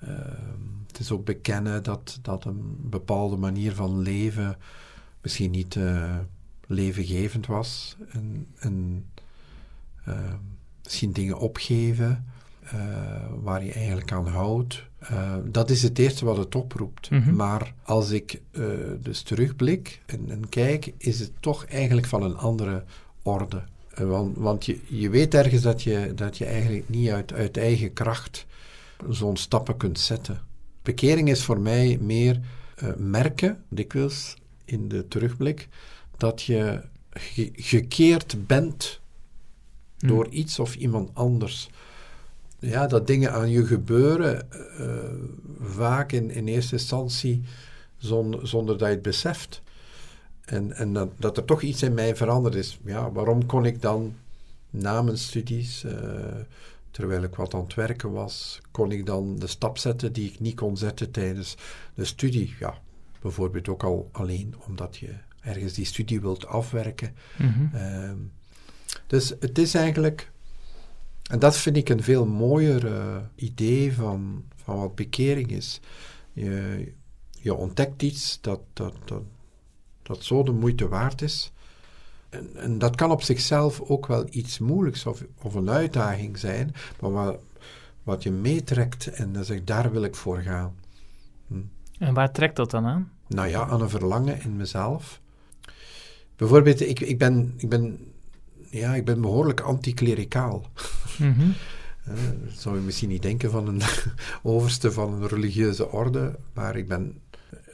Ehm, 0.00 0.86
het 0.86 0.98
is 0.98 1.10
ook 1.10 1.24
bekennen 1.24 1.82
dat, 1.82 2.18
dat 2.22 2.44
een 2.44 2.76
bepaalde 2.80 3.36
manier 3.36 3.74
van 3.74 4.00
leven 4.00 4.56
misschien 5.22 5.50
niet 5.50 5.78
levengevend 6.66 7.46
was. 7.46 7.96
En, 8.08 8.46
en 8.58 9.06
uh, 10.08 10.34
misschien 10.82 11.12
dingen 11.12 11.38
opgeven 11.38 12.26
waar 13.42 13.64
je 13.64 13.72
eigenlijk 13.72 14.12
aan 14.12 14.26
houdt. 14.26 14.84
dat 15.44 15.70
is 15.70 15.82
het 15.82 15.98
eerste 15.98 16.24
wat 16.24 16.36
het 16.36 16.54
oproept. 16.54 17.10
Mhm. 17.10 17.34
Maar 17.34 17.74
als 17.82 18.10
ik 18.10 18.40
dus 19.00 19.22
terugblik 19.22 20.00
en, 20.06 20.30
en, 20.30 20.48
kijk, 20.48 20.92
is 20.98 21.20
het 21.20 21.32
toch 21.40 21.64
eigenlijk 21.64 22.06
van 22.06 22.22
een 22.22 22.36
andere 22.36 22.84
orde. 23.22 23.62
want, 23.94 24.36
want 24.36 24.66
je, 24.66 24.80
je 24.86 25.10
weet 25.10 25.34
ergens 25.34 25.62
dat 25.62 25.82
je, 25.82 26.12
dat 26.14 26.38
je 26.38 26.44
eigenlijk 26.44 26.88
niet 26.88 27.10
uit, 27.10 27.32
uit 27.32 27.56
eigen 27.56 27.92
kracht 27.92 28.46
zo'n 29.08 29.36
stappen 29.36 29.76
kunt 29.76 29.98
zetten. 29.98 30.40
Bekering 30.82 31.28
is 31.28 31.42
voor 31.42 31.60
mij 31.60 31.98
meer 32.00 32.40
merken, 32.96 33.64
dikwijls 33.68 34.36
in 34.64 34.88
de 34.88 35.08
terugblik, 35.08 35.68
dat 36.16 36.42
je 36.42 36.82
gekeerd 37.54 38.46
bent 38.46 39.00
door 39.98 40.24
Hmm. 40.24 40.34
iets 40.34 40.58
of 40.58 40.74
iemand 40.74 41.10
anders. 41.14 41.70
Ja, 42.58 42.86
dat 42.86 43.06
dingen 43.06 43.32
aan 43.32 43.50
je 43.50 43.66
gebeuren, 43.66 44.48
uh, 44.80 44.86
vaak 45.60 46.12
in, 46.12 46.30
in 46.30 46.48
eerste 46.48 46.72
instantie 46.72 47.42
zonder, 47.96 48.48
zonder 48.48 48.78
dat 48.78 48.88
je 48.88 48.94
het 48.94 49.02
beseft. 49.02 49.62
En, 50.44 50.72
en 50.72 50.92
dat, 50.92 51.08
dat, 51.16 51.36
er 51.36 51.44
toch 51.44 51.62
iets 51.62 51.82
in 51.82 51.94
mij 51.94 52.16
veranderd 52.16 52.54
is. 52.54 52.78
Ja, 52.84 53.12
waarom 53.12 53.46
kon 53.46 53.64
ik 53.64 53.82
dan 53.82 54.14
na 54.70 55.02
mijn 55.02 55.18
studies, 55.18 55.84
uh, 55.84 55.92
terwijl 56.90 57.22
ik 57.22 57.34
wat 57.34 57.54
aan 57.54 57.60
het 57.60 57.74
werken 57.74 58.12
was, 58.12 58.60
kon 58.70 58.92
ik 58.92 59.06
dan 59.06 59.38
de 59.38 59.46
stap 59.46 59.78
zetten 59.78 60.12
die 60.12 60.30
ik 60.30 60.40
niet 60.40 60.56
kon 60.56 60.76
zetten 60.76 61.10
tijdens 61.10 61.56
de 61.94 62.04
studie? 62.04 62.54
Ja, 62.58 62.78
bijvoorbeeld 63.20 63.68
ook 63.68 63.82
al 63.82 64.08
alleen 64.12 64.54
omdat 64.66 64.96
je 64.96 65.14
ergens 65.40 65.72
die 65.72 65.84
studie 65.84 66.20
wilt 66.20 66.46
afwerken. 66.46 67.14
Mm 67.36 67.48
-hmm. 67.48 67.70
uh, 67.74 68.10
dus 69.06 69.34
het 69.40 69.58
is 69.58 69.74
eigenlijk, 69.74 70.30
en 71.28 71.38
dat 71.38 71.56
vind 71.56 71.76
ik 71.76 71.88
een 71.88 72.02
veel 72.02 72.26
mooier 72.26 72.84
uh, 72.84 73.16
idee 73.34 73.92
van, 73.92 74.44
van 74.56 74.78
wat 74.78 74.94
bekering 74.94 75.50
is. 75.50 75.80
Je, 76.32 76.92
je 77.40 77.54
ontdekt 77.54 78.02
iets 78.02 78.38
dat, 78.40 78.60
dat, 78.72 78.94
dat, 79.04 79.22
dat 80.02 80.24
zo 80.24 80.42
de 80.42 80.52
moeite 80.52 80.88
waard 80.88 81.22
is. 81.22 81.52
En, 82.28 82.56
en, 82.56 82.78
dat 82.78 82.96
kan 82.96 83.10
op 83.10 83.22
zichzelf 83.22 83.80
ook 83.80 84.06
wel 84.06 84.26
iets 84.30 84.58
moeilijks 84.58 85.06
of, 85.06 85.24
of 85.42 85.54
een 85.54 85.70
uitdaging 85.70 86.38
zijn, 86.38 86.74
maar 87.00 87.12
wat, 87.12 87.38
wat 88.02 88.22
je 88.22 88.30
meetrekt 88.30 89.06
en 89.06 89.32
dan 89.32 89.44
zegt, 89.44 89.66
daar 89.66 89.92
wil 89.92 90.02
ik 90.02 90.14
voor 90.14 90.38
gaan. 90.38 90.74
Hm. 91.46 91.60
En 91.98 92.14
waar 92.14 92.32
trekt 92.32 92.56
dat 92.56 92.70
dan 92.70 92.86
aan? 92.86 93.12
Nou 93.26 93.48
ja, 93.48 93.66
aan 93.66 93.80
een 93.80 93.88
verlangen 93.88 94.42
in 94.42 94.56
mezelf. 94.56 95.20
Bijvoorbeeld, 96.36 96.80
ik, 96.80 97.00
ik, 97.00 97.18
ben, 97.18 97.54
ik, 97.56 97.68
ben, 97.68 98.12
ja, 98.70 98.94
ik 98.94 99.04
ben 99.04 99.20
behoorlijk 99.20 99.60
anticlericaal. 99.60 100.62
Mm 101.18 101.32
-hmm. 101.32 101.54
uh, 102.08 102.14
dat 102.44 102.58
zou 102.58 102.76
je 102.76 102.82
misschien 102.82 103.08
niet 103.08 103.22
denken 103.22 103.50
van 103.50 103.68
een 103.68 103.82
overste 104.42 104.92
van 104.92 105.12
een 105.12 105.28
religieuze 105.28 105.90
orde, 105.90 106.38
maar 106.52 106.76
ik 106.76 106.88
ben, 106.88 107.20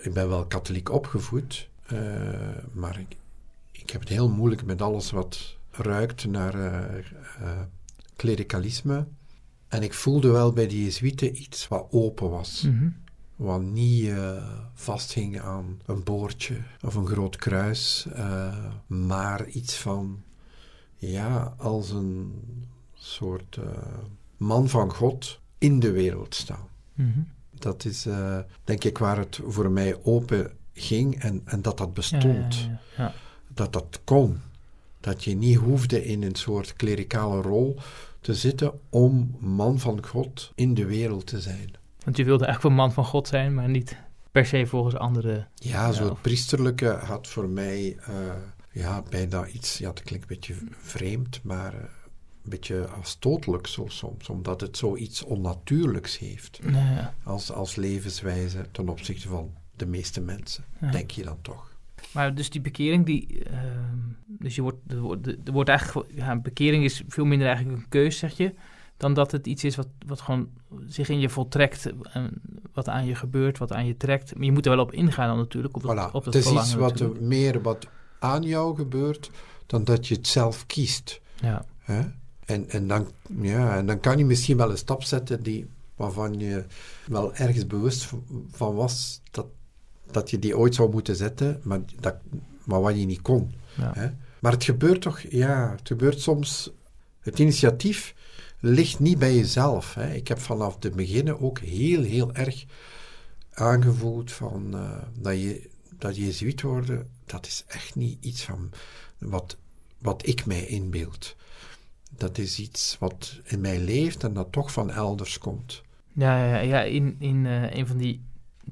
ik 0.02 0.12
ben 0.12 0.28
wel 0.28 0.46
katholiek 0.46 0.90
opgevoed. 0.90 1.68
Uh, 1.92 2.00
maar 2.72 2.98
ik, 2.98 3.16
ik 3.72 3.90
heb 3.90 4.00
het 4.00 4.10
heel 4.10 4.28
moeilijk 4.28 4.64
met 4.64 4.82
alles 4.82 5.10
wat 5.10 5.56
ruikt 5.70 6.26
naar 6.26 6.54
uh, 6.54 7.60
klerikalisme. 8.16 9.06
En 9.68 9.82
ik 9.82 9.94
voelde 9.94 10.28
wel 10.28 10.52
bij 10.52 10.66
de 10.66 10.82
Jezuïeten 10.82 11.40
iets 11.40 11.68
wat 11.68 11.86
open 11.90 12.30
was. 12.30 12.62
Mm 12.62 12.78
-hmm. 12.78 12.96
Wat 13.36 13.62
niet 13.62 14.04
uh, 14.04 14.44
vasthing 14.74 15.40
aan 15.40 15.80
een 15.86 16.02
boordje 16.02 16.56
of 16.82 16.94
een 16.94 17.06
groot 17.06 17.36
kruis, 17.36 18.06
uh, 18.16 18.54
maar 18.86 19.48
iets 19.48 19.76
van, 19.76 20.22
ja, 20.96 21.54
als 21.58 21.90
een 21.90 22.32
soort 23.04 23.56
uh, 23.56 23.64
man 24.36 24.68
van 24.68 24.94
God 24.94 25.40
in 25.58 25.80
de 25.80 25.90
wereld 25.90 26.34
staan. 26.34 26.68
Mm 26.94 27.12
-hmm. 27.12 27.28
Dat 27.50 27.84
is, 27.84 28.06
denk 28.64 28.84
ik, 28.84 28.98
waar 28.98 29.18
het 29.18 29.40
voor 29.46 29.70
mij 29.70 29.96
open 30.02 30.52
ging 30.72 31.20
en, 31.20 31.42
en 31.44 31.62
dat 31.62 31.78
dat 31.78 31.94
bestond. 31.94 32.54
Ja, 32.54 32.80
ja, 32.96 33.04
ja. 33.04 33.12
Dat 33.48 33.72
dat 33.72 34.00
kon. 34.04 34.40
Dat 35.00 35.24
je 35.24 35.36
niet 35.36 35.56
hoefde 35.56 36.04
in 36.04 36.22
een 36.22 36.34
soort 36.34 36.72
klerikale 36.72 37.42
rol 37.42 37.76
te 38.20 38.34
zitten 38.34 38.80
om 38.88 39.36
man 39.38 39.78
van 39.78 40.06
God 40.06 40.52
in 40.54 40.74
de 40.74 40.86
wereld 40.86 41.26
te 41.26 41.40
zijn. 41.40 41.70
Want 42.04 42.16
je 42.16 42.24
wilde 42.24 42.44
eigenlijk 42.44 42.74
een 42.74 42.82
man 42.82 42.92
van 42.92 43.04
God 43.04 43.28
zijn, 43.28 43.54
maar 43.54 43.68
niet 43.68 43.96
per 44.32 44.46
se 44.46 44.66
volgens 44.66 44.96
anderen. 44.96 45.48
Ja, 45.54 45.92
zo 45.92 46.04
het 46.04 46.20
priesterlijke 46.22 46.88
had 46.88 47.28
voor 47.28 47.48
mij 47.48 47.96
uh, 48.08 48.14
ja, 48.70 49.02
bijna 49.10 49.46
iets, 49.46 49.78
ja, 49.78 49.86
dat 49.86 50.02
klinkt 50.02 50.30
een 50.30 50.36
beetje 50.36 50.54
vreemd, 50.70 51.40
maar 51.42 51.74
een 52.44 52.50
beetje 52.50 52.86
afstotelijk 52.86 53.66
zo 53.66 53.86
soms, 53.88 54.28
omdat 54.28 54.60
het 54.60 54.76
zoiets 54.76 55.22
onnatuurlijks 55.22 56.18
heeft 56.18 56.60
ja. 56.66 57.14
als, 57.22 57.52
als 57.52 57.76
levenswijze 57.76 58.66
ten 58.70 58.88
opzichte 58.88 59.28
van 59.28 59.54
de 59.76 59.86
meeste 59.86 60.20
mensen, 60.20 60.64
ja. 60.80 60.90
denk 60.90 61.10
je 61.10 61.22
dan 61.22 61.38
toch. 61.42 61.72
Maar 62.12 62.34
dus 62.34 62.50
die 62.50 62.60
bekering, 62.60 63.06
die, 63.06 63.44
uh, 63.50 63.60
dus 64.26 64.54
je 64.54 64.62
wordt, 64.62 64.78
er 64.86 65.00
wordt, 65.00 65.28
wordt 65.44 65.68
eigenlijk, 65.68 66.12
ja, 66.14 66.36
bekering 66.36 66.84
is 66.84 67.02
veel 67.08 67.24
minder 67.24 67.46
eigenlijk 67.46 67.78
een 67.78 67.88
keus, 67.88 68.18
zeg 68.18 68.36
je, 68.36 68.54
dan 68.96 69.14
dat 69.14 69.32
het 69.32 69.46
iets 69.46 69.64
is 69.64 69.76
wat, 69.76 69.88
wat 70.06 70.20
gewoon 70.20 70.48
zich 70.86 71.08
in 71.08 71.20
je 71.20 71.28
voltrekt, 71.28 71.92
en 72.02 72.42
wat 72.72 72.88
aan 72.88 73.06
je 73.06 73.14
gebeurt, 73.14 73.58
wat 73.58 73.72
aan 73.72 73.86
je 73.86 73.96
trekt. 73.96 74.34
Maar 74.34 74.44
je 74.44 74.52
moet 74.52 74.66
er 74.66 74.76
wel 74.76 74.84
op 74.84 74.92
ingaan 74.92 75.28
dan 75.28 75.36
natuurlijk, 75.36 75.76
op 75.76 75.82
dat, 75.82 75.96
voilà. 75.96 76.12
op 76.12 76.24
dat 76.24 76.34
Het 76.34 76.44
is 76.44 76.52
iets 76.52 76.74
wat 76.74 77.20
meer 77.20 77.62
wat 77.62 77.88
aan 78.18 78.42
jou 78.42 78.76
gebeurt, 78.76 79.30
dan 79.66 79.84
dat 79.84 80.06
je 80.06 80.14
het 80.14 80.26
zelf 80.26 80.66
kiest. 80.66 81.20
Ja. 81.40 81.64
Hè? 81.78 82.02
En, 82.46 82.68
en, 82.70 82.88
dan, 82.88 83.08
ja, 83.40 83.76
en 83.76 83.86
dan 83.86 84.00
kan 84.00 84.18
je 84.18 84.24
misschien 84.24 84.56
wel 84.56 84.70
een 84.70 84.78
stap 84.78 85.02
zetten 85.02 85.42
die, 85.42 85.66
waarvan 85.96 86.38
je 86.38 86.64
wel 87.06 87.34
ergens 87.34 87.66
bewust 87.66 88.10
van 88.50 88.74
was 88.74 89.20
dat, 89.30 89.46
dat 90.10 90.30
je 90.30 90.38
die 90.38 90.58
ooit 90.58 90.74
zou 90.74 90.90
moeten 90.90 91.16
zetten, 91.16 91.60
maar, 91.62 91.80
dat, 92.00 92.16
maar 92.64 92.80
wat 92.80 92.98
je 92.98 93.06
niet 93.06 93.22
kon. 93.22 93.54
Ja. 93.76 93.92
Hè? 93.94 94.08
Maar 94.40 94.52
het 94.52 94.64
gebeurt 94.64 95.00
toch, 95.00 95.20
ja, 95.20 95.70
het 95.70 95.88
gebeurt 95.88 96.20
soms, 96.20 96.70
het 97.20 97.38
initiatief 97.38 98.14
ligt 98.60 98.98
niet 98.98 99.18
bij 99.18 99.34
jezelf. 99.34 99.94
Hè. 99.94 100.12
Ik 100.12 100.28
heb 100.28 100.38
vanaf 100.38 100.76
het 100.80 100.94
begin 100.94 101.36
ook 101.36 101.58
heel, 101.58 102.02
heel 102.02 102.34
erg 102.34 102.64
aangevoeld 103.52 104.32
van 104.32 104.70
uh, 104.74 105.02
dat 105.18 105.40
je 105.40 105.70
dat 105.98 106.16
jezuïet 106.16 106.62
worden, 106.62 107.10
dat 107.26 107.46
is 107.46 107.64
echt 107.66 107.94
niet 107.94 108.16
iets 108.20 108.42
van 108.42 108.70
wat, 109.18 109.56
wat 109.98 110.26
ik 110.26 110.46
mij 110.46 110.66
inbeeld. 110.66 111.36
Dat 112.16 112.38
is 112.38 112.58
iets 112.58 112.96
wat 112.98 113.40
in 113.44 113.60
mij 113.60 113.80
leeft 113.80 114.24
en 114.24 114.32
dat 114.32 114.52
toch 114.52 114.72
van 114.72 114.90
elders 114.90 115.38
komt. 115.38 115.82
Ja, 116.12 116.46
ja, 116.46 116.58
ja 116.58 116.82
in, 116.82 117.16
in 117.18 117.44
uh, 117.44 117.74
een 117.74 117.86
van 117.86 117.96
die 117.96 118.24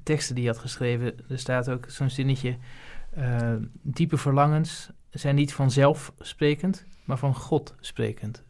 teksten 0.03 0.35
die 0.35 0.45
je 0.45 0.51
had 0.51 0.59
geschreven, 0.59 1.15
er 1.29 1.39
staat 1.39 1.71
ook 1.71 1.91
zo'n 1.91 2.11
zinnetje: 2.11 2.57
uh, 3.19 3.55
diepe 3.83 4.17
verlangens 4.17 4.91
zijn 5.11 5.35
niet 5.35 5.53
vanzelf 5.53 6.13
sprekend, 6.19 6.85
maar 7.05 7.19
van 7.19 7.35
God 7.35 7.75
sprekend. 7.81 8.43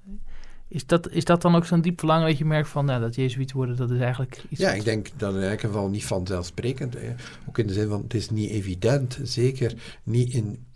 Is 0.68 0.86
dat, 0.86 1.10
is 1.10 1.24
dat 1.24 1.42
dan 1.42 1.54
ook 1.54 1.64
zo'n 1.64 1.80
diep 1.80 1.98
verlangen 1.98 2.28
dat 2.28 2.38
je 2.38 2.44
merkt 2.44 2.68
van 2.68 2.84
nou, 2.84 3.00
dat 3.00 3.14
Jezuïet 3.14 3.52
worden, 3.52 3.76
dat 3.76 3.90
is 3.90 4.00
eigenlijk 4.00 4.44
iets. 4.48 4.60
Ja, 4.60 4.68
wat... 4.68 4.76
ik 4.76 4.84
denk 4.84 5.08
dat 5.16 5.34
in 5.34 5.42
elk 5.42 5.60
geval 5.60 5.88
niet 5.88 6.04
vanzelfsprekend. 6.04 6.94
Hè. 6.94 7.14
Ook 7.48 7.58
in 7.58 7.66
de 7.66 7.72
zin 7.72 7.88
van 7.88 8.02
het 8.02 8.14
is 8.14 8.30
niet 8.30 8.50
evident, 8.50 9.18
zeker 9.22 9.74
niet 10.02 10.32
in, 10.32 10.66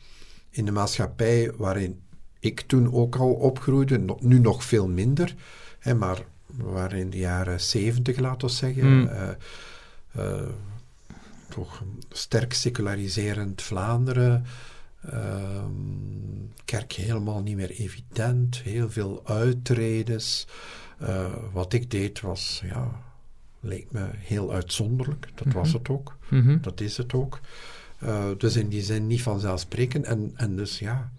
in 0.50 0.64
de 0.64 0.73
maatschappij 0.73 1.52
waarin 1.56 2.00
ik 2.46 2.60
toen 2.60 2.92
ook 2.92 3.16
al 3.16 3.32
opgroeide, 3.32 4.04
nu 4.20 4.38
nog 4.38 4.64
veel 4.64 4.88
minder, 4.88 5.34
hè, 5.78 5.94
maar 5.94 6.24
waar 6.46 6.92
in 6.92 7.10
de 7.10 7.18
jaren 7.18 7.60
zeventig, 7.60 8.18
laten 8.18 8.48
we 8.48 8.54
zeggen, 8.54 8.86
mm. 8.86 9.08
uh, 9.08 9.28
uh, 10.16 10.48
toch 11.48 11.82
sterk 12.10 12.52
seculariserend 12.52 13.62
Vlaanderen. 13.62 14.44
Uh, 15.12 15.64
kerk 16.64 16.92
helemaal 16.92 17.42
niet 17.42 17.56
meer 17.56 17.70
evident, 17.70 18.56
heel 18.56 18.90
veel 18.90 19.20
uittredens. 19.24 20.46
Uh, 21.02 21.34
wat 21.52 21.72
ik 21.72 21.90
deed 21.90 22.20
was, 22.20 22.62
ja, 22.64 23.02
leek 23.60 23.90
me 23.90 24.08
heel 24.12 24.52
uitzonderlijk. 24.52 25.28
Dat 25.34 25.44
mm 25.44 25.52
-hmm. 25.52 25.60
was 25.60 25.72
het 25.72 25.88
ook. 25.88 26.16
Mm 26.28 26.42
-hmm. 26.42 26.58
Dat 26.60 26.80
is 26.80 26.96
het 26.96 27.12
ook. 27.12 27.40
Dus 28.38 28.56
in 28.56 28.68
die 28.68 28.82
zin 28.82 29.06
niet 29.06 29.22
vanzelfsprekend. 29.22 30.04
En, 30.04 30.32
en 30.34 30.56
dus 30.56 30.78
ja. 30.78 31.10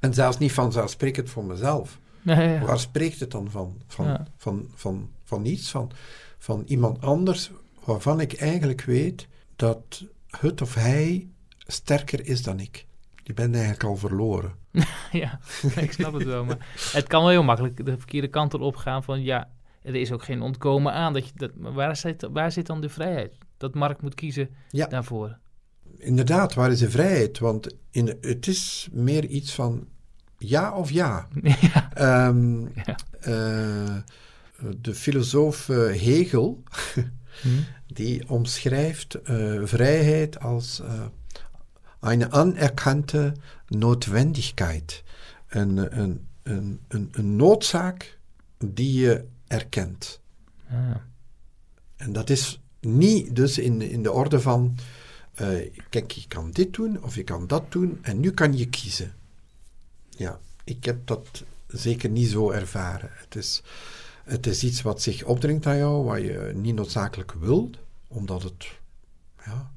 En 0.00 0.14
zelfs 0.14 0.38
niet 0.38 0.52
vanzelfsprekend 0.52 1.30
voor 1.30 1.44
mezelf. 1.44 1.98
Ja, 2.22 2.40
ja, 2.40 2.52
ja. 2.52 2.64
Waar 2.64 2.78
spreekt 2.78 3.20
het 3.20 3.30
dan 3.30 3.50
van? 3.50 3.82
Van, 3.86 4.06
van, 4.06 4.26
van, 4.36 4.68
van, 4.74 5.10
van 5.24 5.44
iets, 5.44 5.70
van, 5.70 5.90
van 6.38 6.62
iemand 6.66 7.00
anders 7.00 7.50
waarvan 7.84 8.20
ik 8.20 8.32
eigenlijk 8.32 8.82
weet 8.82 9.28
dat 9.56 10.04
het 10.40 10.62
of 10.62 10.74
hij 10.74 11.28
sterker 11.58 12.26
is 12.26 12.42
dan 12.42 12.60
ik. 12.60 12.86
Je 13.22 13.34
bent 13.34 13.54
eigenlijk 13.54 13.84
al 13.84 13.96
verloren. 13.96 14.54
ja, 15.12 15.40
ik 15.76 15.92
snap 15.92 16.12
het 16.12 16.24
wel. 16.24 16.44
Maar 16.44 16.66
het 16.92 17.06
kan 17.06 17.20
wel 17.20 17.30
heel 17.30 17.42
makkelijk 17.42 17.84
de 17.84 17.98
verkeerde 17.98 18.28
kant 18.28 18.54
erop 18.54 18.76
gaan 18.76 19.02
van 19.02 19.22
ja, 19.22 19.48
er 19.82 19.94
is 19.94 20.12
ook 20.12 20.24
geen 20.24 20.42
ontkomen 20.42 20.92
aan. 20.92 21.12
Dat 21.12 21.26
je, 21.26 21.32
dat, 21.34 21.50
waar, 21.54 21.96
zit, 21.96 22.28
waar 22.32 22.52
zit 22.52 22.66
dan 22.66 22.80
de 22.80 22.88
vrijheid? 22.88 23.38
Dat 23.56 23.74
Mark 23.74 24.02
moet 24.02 24.14
kiezen 24.14 24.50
ja. 24.68 24.86
daarvoor. 24.86 25.38
Inderdaad, 26.00 26.54
waar 26.54 26.70
is 26.70 26.78
de 26.78 26.90
vrijheid? 26.90 27.38
Want 27.38 27.74
in, 27.90 28.16
het 28.20 28.46
is 28.46 28.88
meer 28.92 29.26
iets 29.26 29.54
van 29.54 29.86
ja 30.38 30.72
of 30.76 30.90
ja. 30.90 31.28
ja. 31.72 31.92
Ehm, 31.94 32.60
Ja. 32.60 32.96
eh, 33.20 33.96
de 34.80 34.94
filosoof 34.94 35.68
eh, 35.68 35.76
Hegel, 35.76 36.62
Hm. 37.42 37.48
die 37.86 38.28
omschrijft 38.28 39.14
eh, 39.14 39.60
vrijheid 39.64 40.40
als 40.40 40.80
eh 40.80 41.02
een 42.00 42.32
anerkannte 42.32 43.32
Notwendigkeit. 43.68 45.02
Een, 45.48 45.98
een, 46.00 46.26
een, 46.42 46.80
een, 46.88 47.08
een 47.12 47.36
noodzaak 47.36 48.18
die 48.58 49.00
je 49.00 49.24
erkent. 49.46 50.20
Ah. 50.70 50.76
En 51.96 52.12
dat 52.12 52.30
is 52.30 52.60
niet 52.80 53.36
dus 53.36 53.58
in, 53.58 53.82
in 53.82 54.02
de 54.02 54.12
orde 54.12 54.40
van, 54.40 54.76
eh, 55.40 55.70
kijk, 55.88 56.10
je 56.10 56.26
kan 56.28 56.50
dit 56.50 56.72
doen 56.72 57.02
of 57.02 57.14
je 57.14 57.24
kan 57.24 57.46
dat 57.46 57.72
doen 57.72 57.98
en 58.02 58.20
nu 58.20 58.30
kan 58.30 58.56
je 58.56 58.68
kiezen. 58.68 59.14
Ja, 60.08 60.40
ik 60.64 60.84
heb 60.84 61.06
dat 61.06 61.44
zeker 61.66 62.10
niet 62.10 62.28
zo 62.28 62.50
ervaren. 62.50 63.10
Het 63.12 63.36
is, 63.36 63.62
het 64.24 64.46
is 64.46 64.64
iets 64.64 64.82
wat 64.82 65.02
zich 65.02 65.24
opdringt 65.24 65.66
aan 65.66 65.76
jou, 65.76 66.04
wat 66.04 66.20
je 66.20 66.52
niet 66.54 66.74
noodzakelijk 66.74 67.32
wilt, 67.32 67.78
omdat 68.08 68.42
het 68.42 68.66
ja, 69.44 69.70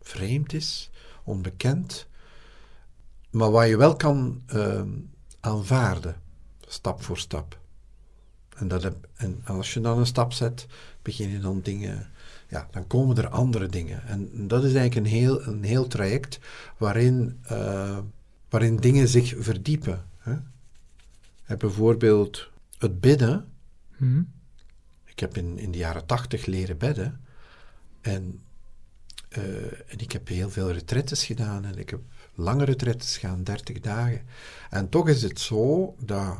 vreemd 0.00 0.52
is, 0.52 0.90
onbekend, 1.24 2.06
maar 3.30 3.50
wat 3.50 3.68
je 3.68 3.76
wel 3.76 3.96
kan 3.96 4.42
ehm, 4.46 4.90
aanvaarden, 5.40 6.16
stap 6.66 7.02
voor 7.02 7.18
stap. 7.18 7.60
En, 8.56 8.68
dat 8.68 8.92
en 9.14 9.42
als 9.44 9.74
je 9.74 9.80
dan 9.80 9.98
een 9.98 10.06
stap 10.06 10.32
zet, 10.32 10.66
begin 11.02 11.30
je 11.30 11.38
dan 11.38 11.60
dingen, 11.60 12.10
ja, 12.52 12.68
dan 12.70 12.86
komen 12.86 13.16
er 13.16 13.28
andere 13.28 13.66
dingen. 13.66 14.06
En 14.06 14.48
dat 14.48 14.64
is 14.64 14.74
eigenlijk 14.74 15.06
een 15.06 15.12
heel, 15.12 15.46
een 15.46 15.62
heel 15.62 15.86
traject 15.86 16.38
waarin, 16.78 17.38
eh, 17.42 17.98
waarin 18.48 18.76
dingen 18.76 19.08
zich 19.08 19.34
verdiepen. 19.38 20.04
Hè? 20.18 20.32
En 21.44 21.58
bijvoorbeeld 21.58 22.50
het 22.78 23.00
bidden. 23.00 23.52
Hm. 23.96 24.22
Ik 25.04 25.18
heb 25.18 25.36
in, 25.36 25.58
in 25.58 25.70
de 25.70 25.78
jaren 25.78 26.06
tachtig 26.06 26.46
leren 26.46 26.78
bidden. 26.78 27.20
En, 28.00 28.42
eh, 29.28 29.64
en 29.64 29.98
ik 29.98 30.12
heb 30.12 30.28
heel 30.28 30.50
veel 30.50 30.70
retretes 30.70 31.24
gedaan. 31.24 31.64
En 31.64 31.78
ik 31.78 31.90
heb 31.90 32.00
lange 32.34 32.64
retretes 32.64 33.16
gedaan, 33.18 33.42
30 33.42 33.80
dagen. 33.80 34.20
En 34.70 34.88
toch 34.88 35.08
is 35.08 35.22
het 35.22 35.40
zo 35.40 35.94
dat 35.98 36.38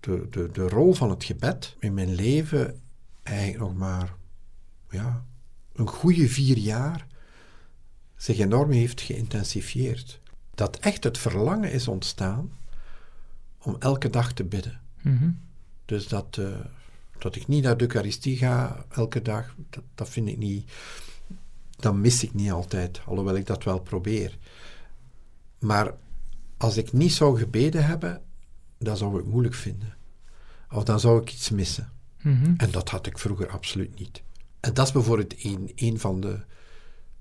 de, 0.00 0.26
de, 0.30 0.48
de 0.52 0.68
rol 0.68 0.94
van 0.94 1.10
het 1.10 1.24
gebed 1.24 1.76
in 1.78 1.94
mijn 1.94 2.14
leven 2.14 2.80
eigenlijk 3.22 3.58
nog 3.58 3.74
maar 3.76 4.14
ja, 4.90 5.24
een 5.72 5.88
goede 5.88 6.28
vier 6.28 6.58
jaar 6.58 7.06
zich 8.16 8.38
enorm 8.38 8.70
heeft 8.70 9.00
geïntensifieerd. 9.00 10.20
Dat 10.54 10.78
echt 10.78 11.04
het 11.04 11.18
verlangen 11.18 11.72
is 11.72 11.88
ontstaan 11.88 12.52
om 13.58 13.76
elke 13.78 14.10
dag 14.10 14.32
te 14.32 14.44
bidden. 14.44 14.80
Mhm. 15.02 15.30
Dus 15.84 16.08
dat, 16.08 16.36
eh, 16.38 16.60
dat 17.18 17.36
ik 17.36 17.48
niet 17.48 17.62
naar 17.62 17.76
de 17.76 17.84
Eucharistie 17.84 18.36
ga 18.36 18.84
elke 18.88 19.22
dag, 19.22 19.54
dat, 19.70 19.82
dat 19.94 20.08
vind 20.08 20.28
ik 20.28 20.38
niet. 20.38 20.70
Dat 21.76 21.94
mis 21.94 22.22
ik 22.22 22.34
niet 22.34 22.50
altijd, 22.50 23.00
alhoewel 23.06 23.36
ik 23.36 23.46
dat 23.46 23.64
wel 23.64 23.80
probeer. 23.80 24.38
Maar 25.58 25.94
als 26.56 26.76
ik 26.76 26.92
niet 26.92 27.12
zou 27.12 27.38
gebeden 27.38 27.84
hebben, 27.86 28.22
dan 28.78 28.96
zou 28.96 29.10
ik 29.10 29.16
het 29.16 29.30
moeilijk 29.30 29.54
vinden. 29.54 29.96
Of 30.70 30.84
dan 30.84 31.00
zou 31.00 31.20
ik 31.20 31.32
iets 31.32 31.50
missen. 31.50 31.92
Mhm. 32.22 32.54
En 32.56 32.70
dat 32.70 32.88
had 32.88 33.06
ik 33.06 33.18
vroeger 33.18 33.48
absoluut 33.48 33.98
niet. 33.98 34.22
En 34.60 34.74
dat 34.74 34.86
is 34.86 34.92
bijvoorbeeld 34.92 35.44
een, 35.44 35.72
een 35.74 35.98
van, 35.98 36.20
de, 36.20 36.38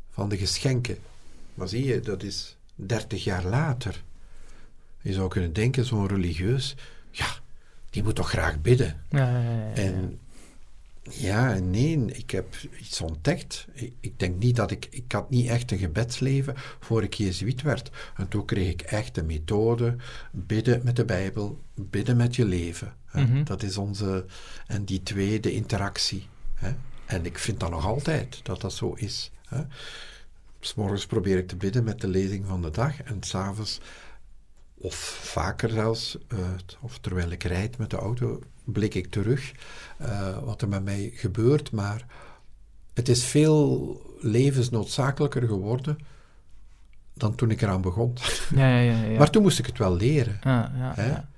van 0.10 0.30
de 0.30 0.38
geschenken. 0.38 0.98
Maar 1.54 1.68
zie 1.68 1.86
je, 1.86 2.00
dat 2.00 2.24
is 2.24 2.58
dertig 2.76 3.24
jaar 3.24 3.46
later. 3.46 4.04
Je 5.02 5.14
zou 5.14 5.28
kunnen 5.30 5.54
denken, 5.54 5.86
zo'n 5.86 6.08
religieus, 6.08 6.76
ja, 7.12 7.28
die 7.90 8.04
moet 8.04 8.16
toch 8.16 8.30
graag 8.30 8.62
bidden. 8.62 9.04
Ja, 9.10 9.42
ja, 9.42 9.52
ja. 9.52 9.74
En 9.74 10.20
ja 11.12 11.54
en 11.54 11.70
nee, 11.70 12.06
ik 12.06 12.32
heb 12.32 12.56
iets 12.80 13.02
ontdekt. 13.02 13.68
Ik, 13.74 13.94
ik 14.00 14.20
denk 14.20 14.40
niet 14.40 14.56
dat 14.56 14.72
ik... 14.72 14.88
Ik 14.92 15.12
had 15.12 15.30
niet 15.30 15.48
echt 15.48 15.72
een 15.72 15.78
gebedsleven 15.78 16.54
voor 16.80 17.04
ik 17.04 17.14
jezuïet 17.14 17.62
werd. 17.62 17.90
En 18.16 18.28
toen 18.28 18.46
kreeg 18.46 18.70
ik 18.70 18.82
echt 18.82 19.16
de 19.16 19.24
methode, 19.24 19.96
bidden 20.32 20.82
met 20.84 20.96
de 20.96 21.06
Bijbel, 21.06 21.60
bidden 21.76 22.18
met 22.18 22.36
je 22.36 22.46
leven. 22.46 22.94
Mhm. 23.14 23.44
Dat 23.44 23.64
is 23.64 23.78
onze... 23.78 24.26
En 24.68 24.86
die 24.86 25.04
twee, 25.04 25.40
de 25.40 25.54
interactie. 25.54 26.28
Hè. 26.54 26.72
En 27.10 27.26
ik 27.26 27.38
vind 27.38 27.60
dat 27.60 27.70
nog 27.70 27.86
altijd, 27.86 28.40
dat 28.44 28.62
dat 28.62 28.74
zo 28.74 28.94
is. 28.94 29.32
Hè. 29.48 29.62
S 30.60 30.74
morgens 30.74 31.06
probeer 31.06 31.38
ik 31.38 31.48
te 31.48 31.56
bidden 31.56 31.84
met 31.84 32.02
de 32.02 32.08
lezing 32.08 32.46
van 32.46 32.62
de 32.62 32.70
dag 32.70 33.04
en 33.04 33.24
s'avonds 33.24 33.80
of 34.78 34.96
vaker 35.24 35.70
zelfs, 35.70 36.18
eh, 36.28 36.38
of 36.82 36.98
terwijl 36.98 37.30
ik 37.30 37.44
rijd 37.44 37.78
met 37.78 37.90
de 37.90 37.98
auto, 37.98 38.40
blik 38.64 38.96
ik 38.96 39.10
terug 39.10 39.52
eh, 39.98 40.38
wat 40.44 40.62
er 40.62 40.68
met 40.68 40.84
mij 40.84 41.12
gebeurt. 41.14 41.72
Maar 41.72 42.06
het 42.94 43.10
is 43.10 43.24
veel 43.24 44.02
levensnoodzakelijker 44.22 45.48
geworden 45.48 45.98
dan 47.14 47.36
toen 47.36 47.52
ik 47.52 47.62
eraan 47.62 47.82
begon. 47.82 48.14
ja, 48.56 48.68
ja, 48.68 48.80
ja, 48.80 49.04
ja. 49.04 49.18
Maar 49.18 49.30
toen 49.30 49.42
moest 49.42 49.60
ik 49.60 49.66
het 49.66 49.78
wel 49.78 49.96
leren. 49.96 50.40
Ja, 50.44 50.72
ja, 50.76 50.94
Hè? 50.96 51.10
ja. 51.10 51.30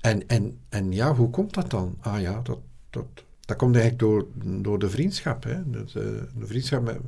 En, 0.00 0.28
en, 0.28 0.58
en 0.68 0.92
ja, 0.92 1.14
hoe 1.14 1.30
komt 1.30 1.54
dat 1.54 1.70
dan? 1.70 1.96
Ah 2.00 2.20
ja, 2.20 2.40
dat, 2.42 2.58
dat, 2.90 3.06
dat 3.52 3.60
komt 3.60 3.76
eigenlijk 3.76 4.04
door, 4.04 4.26
door 4.62 4.78
de 4.78 4.90
vriendschap. 4.90 5.44
Hè? 5.44 5.70
Dus, 5.70 5.94
eh, 5.94 6.02
de 6.34 6.46
vriendschap 6.46 6.82
met, 6.82 6.98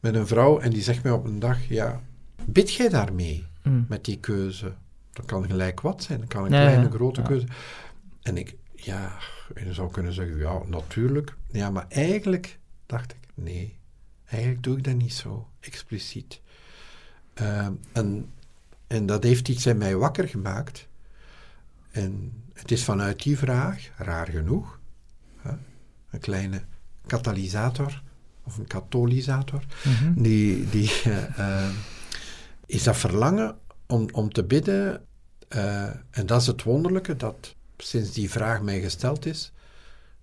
met 0.00 0.14
een 0.14 0.26
vrouw 0.26 0.58
en 0.58 0.70
die 0.70 0.82
zegt 0.82 1.02
mij 1.02 1.12
op 1.12 1.24
een 1.24 1.38
dag, 1.38 1.68
ja, 1.68 2.00
bid 2.44 2.72
jij 2.72 2.88
daarmee? 2.88 3.44
Mm. 3.62 3.86
met 3.88 4.04
die 4.04 4.18
keuze. 4.18 4.72
Dat 5.12 5.24
kan 5.24 5.46
gelijk 5.46 5.80
wat 5.80 6.02
zijn, 6.02 6.20
dat 6.20 6.28
kan 6.28 6.42
een 6.42 6.48
kleine, 6.48 6.90
grote 6.90 7.20
ja. 7.20 7.26
keuze. 7.26 7.46
En 8.22 8.36
ik, 8.36 8.56
ja, 8.74 9.12
en 9.54 9.66
je 9.66 9.72
zou 9.72 9.90
kunnen 9.90 10.12
zeggen, 10.12 10.38
ja, 10.38 10.60
natuurlijk. 10.66 11.36
Ja, 11.50 11.70
maar 11.70 11.86
eigenlijk 11.88 12.58
dacht 12.86 13.12
ik, 13.12 13.28
nee, 13.34 13.76
eigenlijk 14.24 14.62
doe 14.62 14.76
ik 14.76 14.84
dat 14.84 14.94
niet 14.94 15.12
zo 15.12 15.48
expliciet. 15.60 16.40
Ehm, 17.34 17.72
en, 17.92 18.30
en 18.86 19.06
dat 19.06 19.22
heeft 19.22 19.48
iets 19.48 19.66
in 19.66 19.78
mij 19.78 19.96
wakker 19.96 20.28
gemaakt. 20.28 20.88
En 21.90 22.32
het 22.52 22.70
is 22.70 22.84
vanuit 22.84 23.22
die 23.22 23.38
vraag, 23.38 23.90
raar 23.96 24.26
genoeg, 24.26 24.80
een 26.12 26.20
kleine 26.20 26.62
katalysator 27.06 28.02
of 28.44 28.56
een 28.58 28.66
katalysator, 28.66 29.62
Mhm. 29.84 30.22
die, 30.22 30.70
die 30.70 30.90
eh, 31.04 31.38
eh, 31.38 31.70
is 32.66 32.82
dat 32.82 32.96
verlangen 32.96 33.56
om, 33.86 34.08
om 34.12 34.32
te 34.32 34.44
bidden. 34.44 35.04
eh, 35.48 35.84
en 36.10 36.26
dat 36.26 36.40
is 36.40 36.46
het 36.46 36.62
wonderlijke, 36.62 37.16
dat 37.16 37.54
sinds 37.76 38.12
die 38.12 38.30
vraag 38.30 38.62
mij 38.62 38.80
gesteld 38.80 39.26
is, 39.26 39.52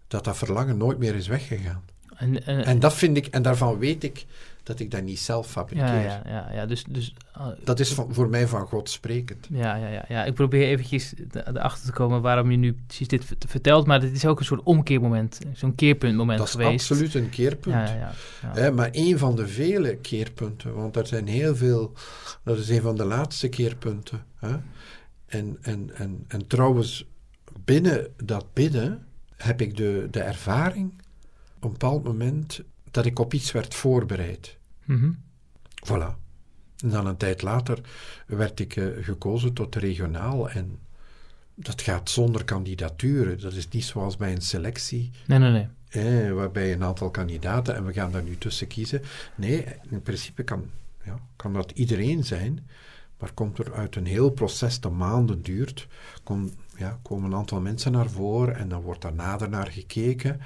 dat 0.07 0.23
dat 0.23 0.37
verlangen 0.37 0.77
nooit 0.77 0.97
meer 0.97 1.15
is 1.15 1.27
weggegaan. 1.27 1.83
En, 2.19 2.45
en, 2.45 2.65
En 2.65 2.79
dat 2.79 2.93
vind 2.93 3.17
ik, 3.17 3.25
en 3.25 3.41
daarvan 3.41 3.77
weet 3.77 4.03
ik 4.03 4.25
dat 4.63 4.79
ik 4.79 4.91
dat 4.91 5.01
niet 5.03 5.19
zelf 5.19 5.47
fabriceer. 5.47 5.85
ja, 5.87 6.01
ja, 6.01 6.21
ja, 6.25 6.49
ja, 6.53 6.65
dus, 6.65 6.83
dus 6.89 7.13
ah, 7.31 7.47
Dat 7.63 7.79
is 7.79 7.93
van, 7.93 8.13
voor 8.13 8.29
mij 8.29 8.47
van 8.47 8.67
God 8.67 8.89
sprekend. 8.89 9.47
Ja, 9.51 9.75
ja, 9.75 9.87
ja, 9.87 10.05
ja, 10.07 10.25
ik 10.25 10.33
probeer 10.33 10.67
eventjes 10.67 11.13
erachter 11.33 11.85
te 11.85 11.91
komen 11.91 12.21
waarom 12.21 12.51
je 12.51 12.57
nu 12.57 12.73
precies 12.87 13.07
dit 13.07 13.25
vert- 13.25 13.45
vertelt, 13.47 13.85
maar 13.87 13.99
dit 13.99 14.11
is 14.11 14.25
ook 14.25 14.39
een 14.39 14.45
soort 14.45 14.63
omkeermoment, 14.63 15.39
zo'n 15.53 15.75
keerpuntmoment 15.75 16.37
Dat 16.39 16.47
is 16.47 16.53
geweest. 16.53 16.71
absoluut 16.91 17.13
een 17.13 17.29
keerpunt. 17.29 17.75
Ja, 17.89 18.11
ja, 18.55 18.71
maar 18.71 18.89
één 18.91 19.17
van 19.19 19.35
de 19.35 19.47
vele 19.47 19.95
keerpunten, 19.95 20.73
want 20.73 20.95
er 20.95 21.07
zijn 21.07 21.27
heel 21.27 21.55
veel, 21.55 21.93
dat 22.43 22.57
is 22.57 22.69
een 22.69 22.81
van 22.81 22.95
de 22.95 23.05
laatste 23.05 23.47
keerpunten. 23.49 24.23
Hè. 24.35 24.55
En, 25.25 25.57
en, 25.61 25.89
en, 25.93 26.25
en 26.27 26.47
trouwens, 26.47 27.05
binnen 27.65 28.07
dat 28.23 28.45
bidden 28.53 29.05
heb 29.37 29.61
ik 29.61 29.77
de, 29.77 30.07
de 30.11 30.19
ervaring 30.21 30.91
op 31.59 31.63
een 31.63 31.71
bepaald 31.71 32.03
moment 32.03 32.61
dat 32.91 33.05
ik 33.05 33.19
op 33.19 33.33
iets 33.33 33.51
werd 33.51 33.75
voorbereid. 33.75 34.57
Mhm. 34.85 35.11
Voilà. 35.85 36.15
En 36.77 36.89
dan 36.89 37.05
een 37.05 37.17
tijd 37.17 37.41
later 37.41 37.79
werd 38.25 38.59
ik 38.59 38.75
eh, 38.75 38.87
gekozen 38.99 39.53
tot 39.53 39.75
regionaal 39.75 40.49
en 40.49 40.79
dat 41.55 41.81
gaat 41.81 42.09
zonder 42.09 42.43
kandidaturen. 42.43 43.41
Dat 43.41 43.53
is 43.53 43.67
niet 43.67 43.83
zoals 43.83 44.17
bij 44.17 44.31
een 44.31 44.41
selectie. 44.41 45.11
Nee, 45.27 45.39
nee, 45.39 45.51
nee. 45.51 45.67
Eh, 45.89 46.33
waarbij 46.33 46.73
een 46.73 46.83
aantal 46.83 47.11
kandidaten 47.11 47.75
en 47.75 47.85
we 47.85 47.93
gaan 47.93 48.11
daar 48.11 48.23
nu 48.23 48.37
tussen 48.37 48.67
kiezen. 48.67 49.01
Nee, 49.35 49.65
in 49.89 50.01
principe 50.01 50.43
kan, 50.43 50.65
ja, 51.03 51.19
kan 51.35 51.53
dat 51.53 51.71
iedereen 51.71 52.23
zijn, 52.23 52.67
maar 53.17 53.33
komt 53.33 53.57
er 53.57 53.73
uit 53.73 53.95
een 53.95 54.05
heel 54.05 54.29
proces 54.29 54.79
dat 54.79 54.91
maanden 54.91 55.41
duurt, 55.41 55.87
kom, 56.23 56.51
ja, 56.77 56.99
komen 57.01 57.31
een 57.31 57.37
aantal 57.37 57.61
mensen 57.61 57.91
naar 57.91 58.09
voren 58.09 58.55
en 58.55 58.69
dan 58.69 58.81
wordt 58.81 59.01
daar 59.01 59.13
nader 59.13 59.49
naar 59.49 59.71
gekeken. 59.71 60.41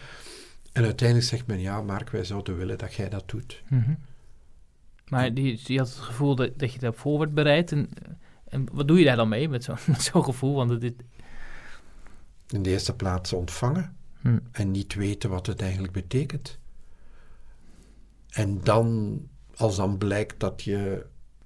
En 0.74 0.84
uiteindelijk 0.84 1.28
zegt 1.30 1.48
men, 1.48 1.60
ja 1.60 1.82
Mark, 1.82 2.10
wij 2.10 2.24
zouden 2.24 2.58
willen 2.58 2.78
dat 2.78 2.94
jij 2.94 3.10
dat 3.10 3.30
doet. 3.30 3.64
Mhm. 3.70 3.94
Maar 5.08 5.34
die, 5.34 5.60
je 5.64 5.78
had 5.78 5.88
het 5.88 5.98
gevoel 5.98 6.36
dat, 6.36 6.60
dat 6.60 6.74
je 6.74 6.80
daarvoor 6.80 7.20
werd 7.20 7.34
bereid. 7.34 7.72
En, 7.72 7.90
en 8.48 8.66
wat 8.72 8.88
doe 8.88 9.00
je 9.00 9.06
daar 9.06 9.16
dan 9.16 9.30
mee 9.30 9.50
met 9.50 9.64
zo'n 9.64 9.78
zo'n 10.12 10.24
gevoel? 10.24 10.56
Want 10.56 10.70
het, 10.70 10.84
is- 10.84 10.92
In 12.48 12.62
de 12.64 12.70
eerste 12.70 12.96
plaats 12.96 13.34
ontvangen 13.34 13.96
hm. 14.22 14.40
en 14.52 14.72
niet 14.72 14.94
weten 14.94 15.30
wat 15.30 15.46
het 15.46 15.62
eigenlijk 15.62 15.94
betekent. 15.94 16.60
En 18.30 18.62
dan, 18.64 19.20
als 19.56 19.76
dan 19.76 19.98
blijkt 19.98 20.40
dat, 20.40 20.62
je, 20.62 21.06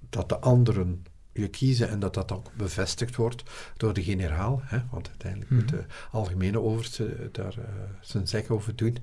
dat 0.10 0.30
de 0.30 0.40
anderen 0.40 1.04
je 1.38 1.48
kiezen 1.48 1.90
en 1.90 2.00
dat 2.00 2.14
dat 2.14 2.32
ook 2.32 2.52
bevestigd 2.56 3.16
wordt 3.16 3.44
door 3.78 3.94
de 3.94 4.04
generaal, 4.04 4.62
hè, 4.64 4.80
want 4.92 5.08
uiteindelijk 5.10 5.52
Mhm. 5.52 5.60
moet 5.60 5.70
de 5.70 5.86
algemene 6.12 6.60
overste 6.62 7.30
daar 7.32 7.58
eh, 7.58 7.64
zijn 8.02 8.28
zeg 8.28 8.50
over 8.50 8.76
doen, 8.76 8.98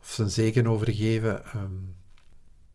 of 0.00 0.10
zijn 0.10 0.30
zegen 0.30 0.66
over 0.66 0.92
geven. 0.94 1.44
ehm. 1.44 1.72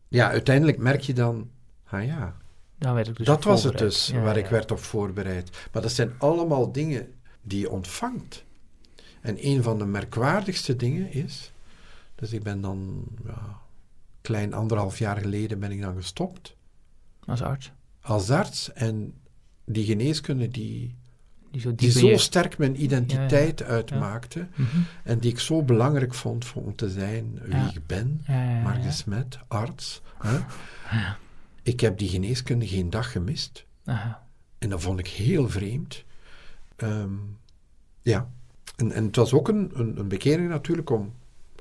ja, 0.08 0.30
uiteindelijk 0.30 0.78
merk 0.78 1.00
je 1.00 1.12
dan, 1.14 1.50
ah 1.84 2.04
ja, 2.04 2.36
werd 2.78 3.16
dus 3.16 3.26
dat 3.26 3.44
was 3.44 3.62
het 3.64 3.78
dus 3.78 4.06
Ja, 4.06 4.20
waar 4.20 4.38
ja. 4.38 4.44
ik 4.44 4.50
werd 4.50 4.70
op 4.70 4.78
voorbereid. 4.78 5.68
Maar 5.72 5.82
dat 5.82 5.92
zijn 5.92 6.12
allemaal 6.18 6.72
dingen 6.72 7.12
die 7.42 7.60
je 7.60 7.70
ontvangt. 7.70 8.44
En 9.20 9.46
een 9.46 9.62
van 9.62 9.78
de 9.78 9.84
merkwaardigste 9.86 10.76
dingen 10.76 11.12
is, 11.12 11.52
dus 12.14 12.32
ik 12.32 12.42
ben 12.42 12.60
dan, 12.60 13.04
ja, 13.26 13.58
klein 14.20 14.54
anderhalf 14.54 14.98
jaar 14.98 15.16
geleden 15.16 15.58
ben 15.58 15.70
ik 15.70 15.80
dan 15.80 15.94
gestopt 15.94 16.56
Als 17.26 17.42
arts. 17.42 17.72
Als 18.00 18.30
arts 18.30 18.72
en 18.72 19.14
die 19.64 19.84
geneeskunde 19.84 20.48
die, 20.48 20.94
Die 21.50 21.60
zo 21.60 21.74
die 21.74 21.90
zo 21.90 22.16
sterk 22.16 22.58
mijn 22.58 22.82
identiteit 22.82 23.62
uitmaakte 23.62 24.48
Mhm. 24.54 24.76
en 25.04 25.18
die 25.18 25.30
ik 25.30 25.38
zo 25.38 25.62
belangrijk 25.62 26.14
vond 26.14 26.44
voor 26.44 26.62
om 26.62 26.74
te 26.76 26.90
zijn 26.90 27.38
wie 27.44 27.60
ik 27.74 27.86
ben, 27.86 28.22
de 28.82 28.90
Smet, 28.90 29.38
arts. 29.48 30.02
Hè? 30.18 30.38
Ik 31.62 31.80
heb 31.80 31.98
die 31.98 32.08
geneeskunde 32.08 32.66
geen 32.68 32.90
dag 32.90 33.12
gemist. 33.12 33.64
Aha. 33.84 34.26
En 34.58 34.68
dat 34.68 34.80
vond 34.82 34.98
ik 34.98 35.06
heel 35.08 35.48
vreemd. 35.48 36.04
Ehm, 36.76 37.12
ja. 38.02 38.30
En, 38.76 38.92
en 38.92 39.04
het 39.04 39.16
was 39.16 39.32
ook 39.32 39.48
een, 39.48 39.70
een, 39.74 39.98
een 39.98 40.08
bekering 40.08 40.48
natuurlijk 40.48 40.90
om, 40.90 41.12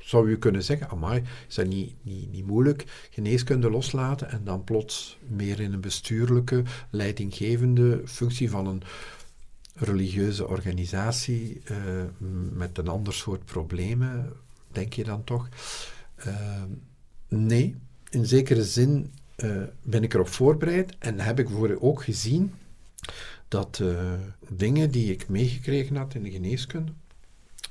zou 0.10 0.30
je 0.30 0.38
kunnen 0.38 0.64
zeggen, 0.64 0.90
amai, 0.90 1.24
is 1.48 1.56
dat 1.56 1.68
niet, 1.68 1.94
niet, 2.02 2.32
niet 2.32 2.46
moeilijk, 2.46 3.08
geneeskunde 3.10 3.70
loslaten 3.70 4.30
en 4.30 4.42
dan 4.44 4.64
plots 4.64 5.18
meer 5.28 5.60
in 5.60 5.74
een 5.74 5.82
bestuurlijke, 5.82 6.64
leidinggevende 6.90 8.02
functie 8.06 8.50
van 8.50 8.68
een 8.68 8.82
religieuze 9.74 10.48
organisatie 10.48 11.62
eh, 11.66 11.78
met 12.54 12.78
een 12.78 12.88
ander 12.88 13.14
soort 13.14 13.46
problemen, 13.46 14.34
denk 14.72 14.94
je 14.94 15.04
dan 15.04 15.24
toch? 15.24 15.50
Ehm, 16.16 16.70
nee, 17.28 17.76
in 18.10 18.26
zekere 18.26 18.64
zin 18.64 19.14
eh, 19.36 19.62
ben 19.84 20.04
ik 20.04 20.14
erop 20.14 20.30
voorbereid 20.30 20.96
en 21.00 21.20
heb 21.20 21.40
ik 21.40 21.50
voor 21.50 21.78
ook 21.80 22.04
gezien 22.04 22.54
dat 23.48 23.80
eh, 23.82 24.14
dingen 24.50 24.92
die 24.92 25.12
ik 25.12 25.28
meegekregen 25.28 25.96
had 25.96 26.14
in 26.14 26.24
de 26.24 26.32
geneeskunde, 26.32 26.92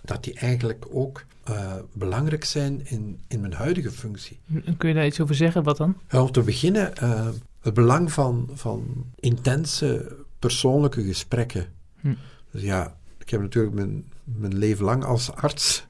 dat 0.05 0.25
die 0.25 0.35
eigenlijk 0.35 0.87
ook 0.91 1.25
eh, 1.45 1.75
belangrijk 1.93 2.45
zijn 2.45 2.81
in, 2.85 3.21
in 3.29 3.41
mijn 3.41 3.53
huidige 3.53 3.91
functie. 3.91 4.39
Kun 4.77 4.89
je 4.89 4.95
daar 4.95 5.07
iets 5.07 5.21
over 5.21 5.35
zeggen? 5.35 5.63
Wat 5.63 5.77
dan? 5.77 5.97
Ja, 6.11 6.23
om 6.23 6.33
te 6.33 6.43
beginnen, 6.43 6.97
eh, 6.97 7.29
het 7.61 7.75
belang 7.75 8.13
van, 8.13 8.51
van 8.53 9.05
intense 9.21 10.17
persoonlijke 10.39 11.03
gesprekken. 11.03 11.67
Hm. 12.01 12.15
Dus 12.51 12.63
ja, 12.63 12.97
ik 13.19 13.31
heb 13.31 13.41
natuurlijk 13.41 13.75
mijn, 13.75 14.05
mijn 14.25 14.59
leven 14.59 14.85
lang 14.85 15.05
als 15.05 15.33
arts 15.33 15.87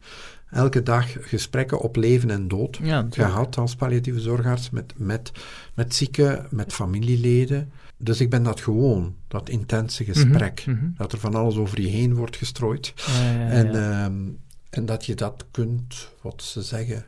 elke 0.50 0.82
dag 0.82 1.28
gesprekken 1.28 1.80
op 1.80 1.96
leven 1.96 2.30
en 2.30 2.48
dood 2.48 2.78
Ja, 2.82 3.06
gehad 3.10 3.58
als 3.58 3.74
palliatieve 3.74 4.20
zorgarts 4.20 4.70
met, 4.70 4.92
met, 4.96 5.32
met 5.74 5.94
zieken, 5.94 6.46
met 6.50 6.72
familieleden. 6.72 7.72
Dus 7.96 8.20
ik 8.20 8.30
ben 8.30 8.42
dat 8.42 8.60
gewoon, 8.60 9.14
dat 9.28 9.48
intense 9.48 10.04
gesprek. 10.04 10.64
Mhm, 10.66 10.76
mhm. 10.76 10.90
Dat 10.96 11.12
er 11.12 11.18
van 11.18 11.34
alles 11.34 11.56
over 11.56 11.80
je 11.80 11.88
heen 11.88 12.14
wordt 12.14 12.36
gestrooid. 12.36 12.92
Ja, 12.96 13.22
ja, 13.22 13.32
ja, 13.32 13.48
En, 13.48 13.74
ehm, 13.74 14.28
en 14.70 14.86
dat 14.86 15.06
je 15.06 15.14
dat 15.14 15.44
kunt, 15.50 16.08
wat 16.22 16.42
ze 16.42 16.62
zeggen, 16.62 17.04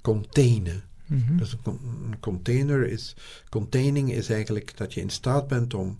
containen. 0.00 0.82
Mhm. 1.06 1.36
Dus 1.36 1.56
een 1.64 2.16
container 2.20 2.88
is, 2.88 3.16
containing 3.48 4.12
is 4.12 4.30
eigenlijk 4.30 4.76
dat 4.76 4.94
je 4.94 5.00
in 5.00 5.10
staat 5.10 5.46
bent 5.48 5.74
om, 5.74 5.98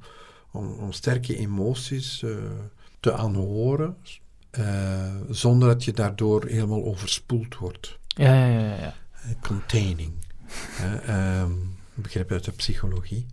om, 0.51 0.73
om 0.73 0.93
sterke 0.93 1.37
emoties 1.37 2.23
eh, 2.23 2.31
te 3.01 3.13
aanhoren, 3.13 3.97
eh, 4.53 5.15
zonder 5.31 5.69
dat 5.69 5.85
je 5.85 5.93
daardoor 5.93 6.45
helemaal 6.47 6.85
overspoeld 6.85 7.57
wordt. 7.57 7.99
ja, 8.07 8.35
ja, 8.47 8.59
ja, 8.59 8.75
ja. 8.75 8.95
Eh, 9.13 9.31
containing. 9.43 10.13
Hè, 10.81 10.97
ehm, 10.97 11.53
begrip 11.95 12.31
uit 12.31 12.45
de 12.45 12.51
psychologie. 12.53 13.27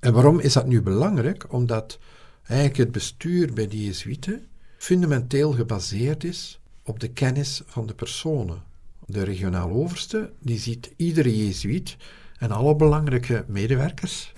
En 0.00 0.12
waarom 0.12 0.38
is 0.40 0.52
dat 0.52 0.66
nu 0.66 0.82
belangrijk? 0.82 1.52
Omdat 1.52 1.98
eigenlijk 2.46 2.78
het 2.78 2.92
bestuur 2.92 3.52
bij 3.52 3.68
de 3.68 3.84
Jezuïeten 3.84 4.46
fundamenteel 4.78 5.52
gebaseerd 5.52 6.24
is 6.24 6.60
op 6.82 7.00
de 7.00 7.08
kennis 7.08 7.62
van 7.66 7.86
de 7.86 7.94
personen. 7.94 8.62
De 9.06 9.22
regionaal 9.22 9.70
overste 9.70 10.32
die 10.40 10.58
ziet 10.58 10.90
iedere 10.96 11.36
Jezuïet 11.46 11.96
en 12.38 12.50
alle 12.50 12.76
belangrijke 12.76 13.44
medewerkers 13.48 14.32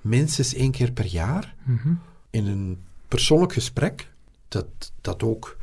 minstens 0.00 0.54
één 0.54 0.70
keer 0.70 0.92
per 0.92 1.06
jaar 1.06 1.54
Mhm. 1.62 1.92
in 2.30 2.46
een 2.46 2.78
persoonlijk 3.08 3.52
gesprek, 3.52 4.10
dat, 4.50 4.92
dat 5.00 5.22
ook 5.22 5.56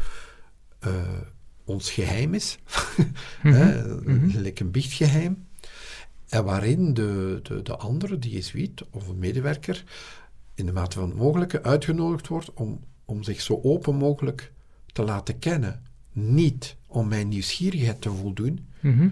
eh, 0.79 0.91
ons 1.63 1.91
geheim 1.91 2.33
is, 2.33 2.57
hè, 3.41 3.95
Mhm. 3.97 4.29
gelijk 4.29 4.59
een 4.59 4.71
biechtgeheim, 4.71 5.45
en 6.29 6.43
waarin 6.43 6.93
de, 6.93 7.39
de, 7.43 7.61
de 7.61 7.75
andere, 7.77 8.19
die 8.19 8.31
jezuïet 8.31 8.83
of 8.91 9.07
een 9.07 9.19
medewerker, 9.19 9.83
in 10.53 10.65
de 10.65 10.71
mate 10.71 10.99
van 10.99 11.09
het 11.09 11.17
mogelijke 11.17 11.63
uitgenodigd 11.63 12.27
wordt 12.27 12.53
om, 12.53 12.79
om 13.05 13.23
zich 13.23 13.41
zo 13.41 13.59
open 13.63 13.95
mogelijk 13.95 14.51
te 14.93 15.03
laten 15.03 15.39
kennen. 15.39 15.83
Niet 16.11 16.75
om 16.87 17.07
mijn 17.07 17.27
nieuwsgierigheid 17.27 18.01
te 18.01 18.11
voldoen, 18.11 18.67
Mhm. 18.79 19.07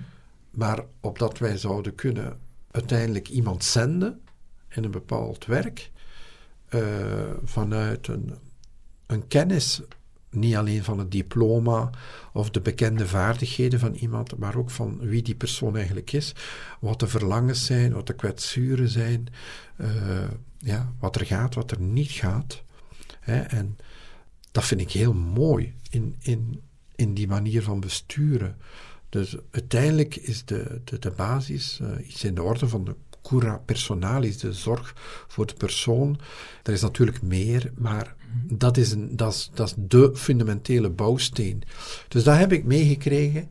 maar 0.51 0.83
opdat 0.99 1.37
wij 1.37 1.57
zouden 1.57 1.95
kunnen 1.95 2.39
uiteindelijk 2.71 3.29
iemand 3.29 3.63
zenden 3.63 4.21
in 4.69 4.83
een 4.83 4.91
bepaald 4.91 5.45
werk 5.45 5.91
eh, 6.65 6.81
vanuit 7.43 8.07
een, 8.07 8.33
een 9.07 9.27
kennis, 9.27 9.81
niet 10.29 10.55
alleen 10.55 10.83
van 10.83 10.99
het 10.99 11.11
diploma 11.11 11.89
of 12.33 12.49
de 12.49 12.61
bekende 12.61 13.07
vaardigheden 13.07 13.79
van 13.79 13.93
iemand, 13.93 14.37
maar 14.37 14.55
ook 14.55 14.69
van 14.69 14.99
wie 14.99 15.21
die 15.21 15.35
persoon 15.35 15.75
eigenlijk 15.75 16.11
is, 16.11 16.35
wat 16.79 16.99
de 16.99 17.07
verlangens 17.07 17.65
zijn, 17.65 17.93
wat 17.93 18.07
de 18.07 18.15
kwetsuren 18.15 18.89
zijn, 18.89 19.27
eh, 19.77 20.29
ja, 20.57 20.93
wat 20.99 21.15
er 21.15 21.25
gaat, 21.25 21.55
wat 21.55 21.71
er 21.71 21.81
niet 21.81 22.11
gaat. 22.11 22.63
Hè, 23.19 23.39
en 23.39 23.77
dat 24.51 24.65
vind 24.65 24.81
ik 24.81 24.91
heel 24.91 25.13
mooi 25.13 25.73
in, 25.89 26.15
in, 26.19 26.61
in 26.95 27.13
die 27.13 27.27
manier 27.27 27.63
van 27.63 27.79
besturen. 27.79 28.57
Dus 29.09 29.35
uiteindelijk 29.51 30.15
is 30.15 30.45
de, 30.45 30.81
de, 30.83 30.99
de 30.99 31.11
basis 31.11 31.79
eh, 31.81 32.07
iets 32.07 32.23
in 32.23 32.35
de 32.35 32.43
orde 32.43 32.67
van 32.67 32.83
de 32.83 32.95
cura 33.21 33.57
personalis, 33.57 34.37
de 34.37 34.53
zorg 34.53 34.93
voor 35.27 35.45
de 35.45 35.53
persoon. 35.53 36.19
Er 36.63 36.73
is 36.73 36.81
natuurlijk 36.81 37.21
meer, 37.21 37.71
maar 37.75 38.15
dat 38.43 38.77
is, 38.77 38.91
een, 38.91 39.15
dat 39.15 39.33
is, 39.33 39.49
dat 39.53 39.67
is 39.67 39.73
de 39.77 40.11
fundamentele 40.15 40.89
bouwsteen. 40.89 41.63
Dus 42.07 42.23
dat 42.23 42.37
heb 42.37 42.51
ik 42.51 42.63
meegekregen. 42.63 43.49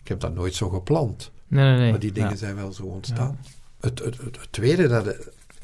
Ik 0.00 0.08
heb 0.08 0.20
dat 0.20 0.34
nooit 0.34 0.54
zo 0.54 0.68
gepland, 0.68 1.30
Nee, 1.46 1.64
nee, 1.64 1.78
nee. 1.78 1.90
maar 1.90 2.00
die 2.00 2.12
dingen 2.12 2.30
Ja. 2.30 2.36
zijn 2.36 2.54
wel 2.54 2.72
zo 2.72 2.82
ontstaan. 2.82 3.38
Het, 3.80 3.98
het, 3.98 4.16
het, 4.16 4.40
het 4.40 4.48
tweede 4.52 4.86
dat, 4.88 5.16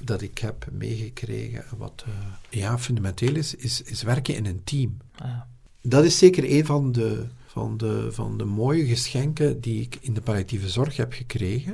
dat 0.05 0.23
ik 0.23 0.39
heb 0.39 0.67
meegekregen, 0.73 1.65
wat 1.77 2.05
eh, 2.07 2.13
ja, 2.59 2.79
fundamenteel 2.79 3.35
is, 3.37 3.55
is, 3.55 3.83
is 3.83 4.03
werken 4.03 4.35
in 4.35 4.47
een 4.47 4.65
team. 4.65 4.97
Ah, 5.17 5.41
Dat 5.83 6.05
is 6.05 6.19
zeker 6.19 6.51
een 6.53 6.67
van 6.67 6.93
de, 6.93 7.25
van, 7.47 7.77
de, 7.77 8.09
van 8.13 8.39
de 8.39 8.45
mooie 8.45 8.87
geschenken 8.87 9.61
die 9.61 9.81
ik 9.83 9.99
in 10.01 10.15
de 10.15 10.21
palliatieve 10.21 10.69
zorg 10.69 10.97
heb 10.97 11.13
gekregen. 11.13 11.73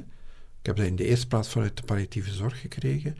Ik 0.60 0.66
heb 0.66 0.76
dat 0.76 0.86
in 0.86 0.96
de 0.96 1.04
eerste 1.04 1.26
plaats 1.26 1.48
vanuit 1.48 1.76
de 1.76 1.82
palliatieve 1.82 2.32
zorg 2.32 2.60
gekregen. 2.60 3.16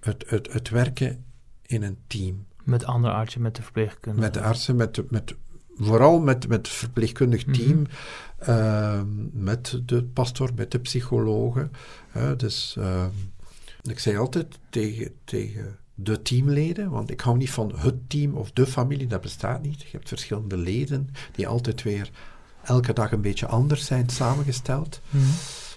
Het, 0.00 0.24
het, 0.26 0.52
het 0.52 0.68
werken 0.68 1.24
in 1.66 1.82
een 1.82 1.98
team. 2.06 2.46
Met 2.64 2.84
andere 2.84 3.14
artsen, 3.14 3.42
met 3.42 3.56
de 3.56 3.62
verpleegkundigen. 3.62 4.20
Met 4.20 4.34
de 4.34 4.40
artsen, 4.48 4.76
met, 4.76 5.10
met, 5.10 5.34
vooral 5.76 6.20
met, 6.20 6.48
met 6.48 6.58
het 6.66 6.76
verpleegkundig 6.76 7.46
Mhm. 7.46 7.56
team, 7.56 7.86
ehm, 8.38 9.06
met 9.44 9.80
de 9.86 10.04
pastor, 10.04 10.50
met 10.54 10.70
de 10.70 10.78
psychologen. 10.78 11.70
dus 12.36 12.74
ehm, 12.78 13.10
ik 13.82 13.98
zei 13.98 14.16
altijd 14.16 14.58
tegen, 14.70 15.12
tegen 15.24 15.76
de 15.94 16.22
teamleden, 16.22 16.90
want 16.90 17.10
ik 17.10 17.20
hou 17.20 17.36
niet 17.36 17.50
van 17.50 17.72
het 17.76 18.10
team 18.10 18.34
of 18.34 18.50
de 18.52 18.66
familie, 18.66 19.06
dat 19.06 19.20
bestaat 19.20 19.62
niet. 19.62 19.82
Je 19.82 19.88
hebt 19.90 20.08
verschillende 20.08 20.56
leden 20.56 21.08
die 21.32 21.48
altijd 21.48 21.82
weer 21.82 22.10
elke 22.62 22.92
dag 22.92 23.12
een 23.12 23.20
beetje 23.20 23.46
anders 23.46 23.84
zijn 23.86 24.08
samengesteld. 24.08 25.00
Mhm. 25.10 25.24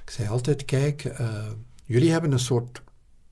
Ik 0.06 0.10
zei 0.12 0.28
altijd, 0.30 0.66
kijk, 0.66 1.06
eh, 1.06 1.46
jullie 1.86 2.12
hebben 2.12 2.32
een 2.32 2.40
soort 2.40 2.82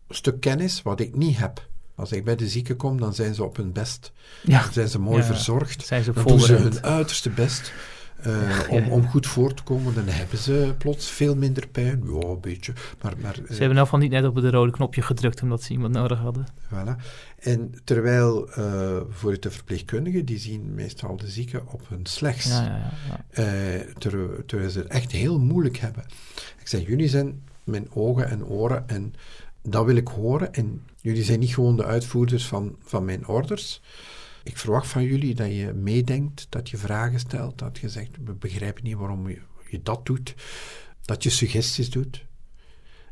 stuk 0.09 0.39
kennis 0.39 0.81
wat 0.81 0.99
ik 0.99 1.15
niet 1.15 1.37
heb. 1.37 1.67
Als 1.95 2.12
ik 2.12 2.23
bij 2.23 2.36
de 2.36 2.47
zieken 2.47 2.75
kom, 2.75 2.99
dan 2.99 3.13
zijn 3.13 3.34
ze 3.36 3.43
op 3.43 3.58
hun 3.58 3.71
best. 3.71 4.12
Ja, 4.43 4.62
Dan 4.63 4.73
zijn 4.73 4.88
ze 4.88 4.99
mooi 4.99 5.17
Ja. 5.17 5.23
verzorgd. 5.25 5.86
zijn 5.86 6.03
ze 6.03 6.12
Dan 6.13 6.23
doen 6.27 6.39
ze 6.39 6.53
hun 6.53 6.84
uiterste 6.84 7.29
best 7.29 7.73
eh, 8.21 8.60
om, 8.69 8.88
om 8.91 9.08
goed 9.08 9.27
voor 9.27 9.53
te 9.53 9.63
komen. 9.63 9.93
Dan 9.93 10.08
hebben 10.08 10.38
ze 10.38 10.73
plots 10.77 11.10
veel 11.10 11.36
minder 11.36 11.67
pijn. 11.67 12.01
Ja, 12.06 12.27
een 12.27 12.39
beetje. 12.41 12.73
Maar, 13.01 13.13
maar, 13.21 13.34
eh, 13.39 13.47
Ze 13.47 13.58
hebben 13.58 13.75
nou 13.75 13.88
van 13.88 13.99
niet 13.99 14.12
net 14.12 14.25
op 14.25 14.36
het 14.36 14.45
rode 14.45 14.71
knopje 14.71 15.01
gedrukt 15.01 15.41
omdat 15.41 15.63
ze 15.63 15.71
iemand 15.71 15.93
nodig 15.93 16.19
hadden. 16.19 16.47
Voilà. 16.73 17.01
En 17.39 17.73
terwijl 17.84 18.49
eh, 18.51 18.97
voor 19.10 19.39
de 19.39 19.51
verpleegkundigen, 19.51 20.25
die 20.25 20.38
zien 20.39 20.73
meestal 20.75 21.17
de 21.17 21.27
zieken 21.27 21.62
op 21.71 21.82
hun 21.89 22.06
slechts. 22.06 22.47
Ja, 22.47 22.62
ja, 22.63 22.67
ja. 22.77 22.91
ja. 23.10 23.43
Eh, 23.43 23.79
terwijl, 23.97 24.29
terwijl 24.45 24.69
ze 24.69 24.79
het 24.79 24.88
echt 24.88 25.12
heel 25.12 25.39
moeilijk 25.39 25.77
hebben. 25.77 26.03
Ik 26.60 26.67
zeg, 26.67 26.88
jullie 26.88 27.10
zijn 27.10 27.41
mijn 27.63 27.88
ogen 27.93 28.29
en 28.29 28.45
oren 28.45 28.88
en 28.89 29.13
dat 29.63 29.86
wil 29.86 29.95
ik 29.95 30.08
horen. 30.08 30.54
En 30.54 30.86
jullie 31.02 31.23
zijn 31.23 31.39
niet 31.39 31.54
gewoon 31.54 31.76
de 31.76 31.86
uitvoerders 31.86 32.47
van, 32.47 32.76
van 32.80 33.06
mijn 33.06 33.28
orders. 33.28 33.82
Ik 34.43 34.58
verwacht 34.58 34.88
van 34.88 35.04
jullie 35.04 35.36
dat 35.36 35.47
je 35.47 35.73
meedenkt, 35.73 36.45
dat 36.49 36.69
je 36.69 36.78
vragen 36.78 37.19
stelt, 37.19 37.58
dat 37.58 37.78
je 37.78 37.89
zegt, 37.89 38.17
we 38.26 38.34
begrijpen 38.34 38.84
niet 38.84 38.95
waarom 38.95 39.30
je, 39.30 39.41
je 39.69 39.82
dat 39.82 40.06
doet, 40.06 40.36
dat 41.02 41.23
je 41.23 41.30
suggesties 41.30 41.89
doet. 41.89 42.26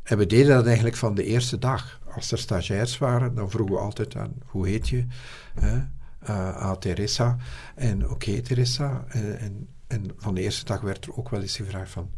En 0.02 0.18
we 0.18 0.26
deden 0.26 0.54
dat 0.54 0.66
eigenlijk 0.66 0.96
van 0.96 1.14
de 1.14 1.24
eerste 1.24 1.58
dag. 1.58 2.00
Als 2.14 2.32
er 2.32 2.38
stagiairs 2.38 2.98
waren, 2.98 3.34
dan 3.34 3.50
vroegen 3.50 3.74
we 3.74 3.80
altijd 3.80 4.16
aan, 4.16 4.34
hoe 4.46 4.68
heet 4.68 4.88
je? 4.88 5.06
Hè? 5.54 5.76
Uh, 5.76 6.56
aan 6.56 6.78
Teresa. 6.78 7.36
En 7.74 8.10
oké, 8.10 8.40
Teresa. 8.40 9.04
En, 9.08 9.38
en, 9.38 9.68
en, 9.86 10.10
van 10.16 10.34
de 10.34 10.40
eerste 10.40 10.64
dag 10.64 10.80
werd 10.80 11.04
er 11.04 11.16
ook 11.16 11.28
wel 11.28 11.40
eens 11.40 11.56
gevraagd 11.56 11.90
van, 11.90 12.10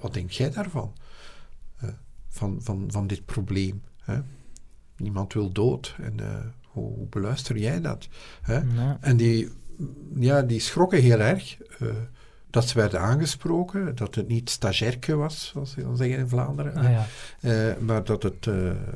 wat 0.00 0.14
denk 0.14 0.30
jij 0.30 0.50
daarvan? 0.50 0.92
Van, 2.36 2.58
van, 2.62 2.84
van 2.88 3.06
dit 3.06 3.24
probleem. 3.24 3.82
Hè? 4.02 4.18
Niemand 4.96 5.32
wil 5.32 5.52
dood. 5.52 5.94
En 6.00 6.14
uh, 6.20 6.38
hoe, 6.62 6.92
hoe, 6.92 7.06
beluister 7.06 7.58
jij 7.58 7.80
dat? 7.80 8.08
Hè? 8.42 8.54
Ja. 8.54 8.98
En 9.00 9.16
die, 9.16 9.48
ja, 10.14 10.42
die 10.42 10.60
schrokken 10.60 11.00
heel 11.00 11.20
erg 11.20 11.56
dat 12.50 12.68
ze 12.68 12.78
werden 12.78 13.00
aangesproken, 13.00 13.94
dat 13.94 14.14
het 14.14 14.28
niet 14.28 14.50
stagiairke 14.50 15.14
was, 15.14 15.46
zoals 15.46 15.70
ze 15.70 15.82
dan 15.82 15.96
zeggen 15.96 16.18
in 16.18 16.28
Vlaanderen, 16.28 16.74
ah, 16.74 16.90
ja. 16.90 17.06
uh, 17.40 17.76
maar 17.78 18.04
dat 18.04 18.22
het 18.22 18.48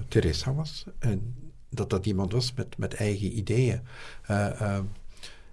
Teresa 0.09 0.55
was. 0.55 0.85
En 0.99 1.35
dat 1.69 1.91
dat 1.91 2.07
iemand 2.07 2.33
was 2.33 2.55
met, 2.55 2.79
met 2.79 2.95
eigen 2.95 3.39
ideeën. 3.39 3.81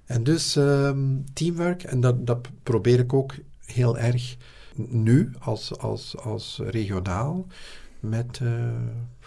En 0.07 0.23
dus 0.23 0.55
ehm, 0.55 0.99
teamwork, 1.33 1.83
en 1.83 1.99
dat, 1.99 2.27
dat 2.27 2.47
probeer 2.63 2.99
ik 2.99 3.13
ook 3.13 3.35
heel 3.65 3.97
erg 3.97 4.37
nu 4.77 5.31
als, 5.39 5.77
als, 5.77 6.17
als 6.17 6.59
regionaal 6.63 7.47
met 7.99 8.41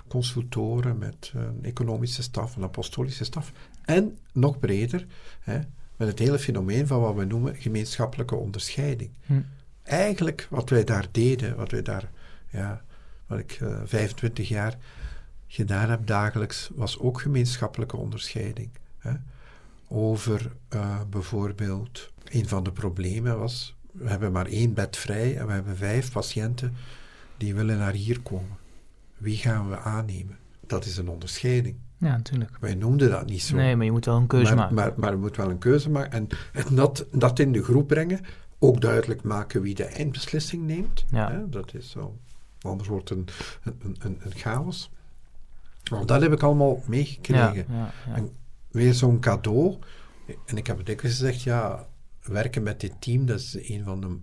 consultoren, 0.09 0.99
met 0.99 1.33
een 1.35 1.65
economische 1.65 2.23
staf, 2.23 2.57
een 2.57 2.63
apostolische 2.63 3.25
staf. 3.25 3.53
En 3.85 4.19
nog 4.33 4.59
breder, 4.59 5.07
hè, 5.41 5.61
met 5.97 6.09
het 6.09 6.19
hele 6.19 6.39
fenomeen 6.39 6.87
van 6.87 7.01
wat 7.01 7.15
we 7.15 7.25
noemen 7.25 7.57
gemeenschappelijke 7.57 8.35
onderscheiding. 8.35 9.11
Hm. 9.27 9.41
Eigenlijk 9.83 10.47
wat 10.51 10.71
wij 10.71 10.85
daar 10.85 11.07
deden, 11.11 11.57
wat 11.57 11.71
wij 11.71 11.83
daar, 11.83 12.11
ja, 12.49 12.83
wat 13.27 13.39
ik 13.39 13.61
uh, 13.61 13.81
25 13.85 14.49
jaar 14.49 14.79
gedaan 15.47 15.91
heb 15.91 16.07
dagelijks, 16.07 16.71
was 16.75 16.99
ook 16.99 17.21
gemeenschappelijke 17.21 17.97
onderscheiding. 17.97 18.71
Hè. 18.99 19.13
Over 19.89 20.53
uh, 20.75 21.01
bijvoorbeeld, 21.11 22.13
een 22.25 22.49
van 22.49 22.65
de 22.65 22.73
problemen 22.73 23.39
was, 23.39 23.77
we 23.93 24.09
hebben 24.09 24.33
maar 24.33 24.47
één 24.47 24.75
bed 24.75 24.97
vrij 24.97 25.37
en 25.37 25.47
we 25.47 25.53
hebben 25.53 25.77
vijf 25.77 26.13
patiënten 26.13 26.75
die 27.37 27.55
willen 27.55 27.79
naar 27.79 27.93
hier 27.93 28.21
komen. 28.21 28.57
Wie 29.17 29.37
gaan 29.37 29.71
we 29.71 29.79
aannemen? 29.79 30.39
Dat 30.67 30.85
is 30.85 30.97
een 30.97 31.09
onderscheiding. 31.09 31.77
Ja, 31.97 32.17
natuurlijk. 32.17 32.57
Wij 32.61 32.75
noemden 32.75 33.11
dat 33.11 33.27
niet 33.27 33.43
zo. 33.43 33.57
Nee, 33.57 33.77
maar 33.77 33.85
je 33.85 33.93
moet 33.93 34.05
wel 34.05 34.17
een 34.17 34.27
keuze 34.27 34.55
maar, 34.55 34.57
maken. 34.57 34.75
Maar, 34.75 34.93
maar 34.97 35.11
je 35.11 35.17
moet 35.17 35.37
wel 35.37 35.51
een 35.51 35.59
keuze 35.59 35.91
maken. 35.91 36.13
En, 36.13 36.29
en 36.53 36.75
dat, 36.75 37.07
dat 37.13 37.39
in 37.39 37.53
de 37.53 37.63
groep 37.63 37.89
brengen. 37.89 38.21
Ook 38.59 38.81
duidelijk 38.81 39.23
maken 39.23 39.63
wie 39.63 39.75
de 39.75 39.85
eindbeslissing 39.85 40.67
neemt. 40.67 41.05
Ja. 41.11 41.31
Hè, 41.31 41.49
dat 41.49 41.75
is 41.75 41.91
zo. 41.91 42.19
Anders 42.61 42.89
wordt 42.89 43.09
het 43.09 43.19
een, 43.19 43.29
een, 43.63 43.97
een, 43.99 44.19
een 44.21 44.33
chaos. 44.35 44.91
Maar 45.91 46.07
dat 46.07 46.21
heb 46.21 46.33
ik 46.33 46.43
allemaal 46.43 46.83
meegekregen. 46.87 47.67
Ja, 47.69 47.75
ja, 47.75 47.93
ja. 48.07 48.15
En 48.15 48.31
weer 48.71 48.95
zo'n 48.95 49.21
cadeau. 49.21 49.79
En 50.47 50.57
ik 50.57 50.67
heb 50.67 50.77
het 50.77 50.87
dikwijls 50.87 51.19
gezegd, 51.19 51.43
ja, 51.43 51.87
werken 52.31 52.63
met 52.63 52.81
dit 52.81 52.93
team, 52.99 53.27
dat 53.27 53.39
is 53.39 53.69
een 53.69 53.85
van 53.85 54.01
de 54.01 54.19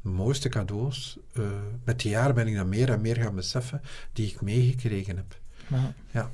mooiste 0.00 0.48
cadeaus. 0.48 1.18
Uh, 1.32 1.46
met 1.84 2.00
de 2.00 2.08
jaren 2.08 2.34
ben 2.34 2.46
ik 2.46 2.56
dat 2.56 2.66
meer 2.66 2.90
en 2.90 3.00
meer 3.00 3.16
gaan 3.16 3.34
beseffen, 3.34 3.80
die 4.12 4.26
ik 4.26 4.40
meegekregen 4.40 5.16
heb. 5.16 5.40
Ja. 5.66 5.94
ja. 6.10 6.30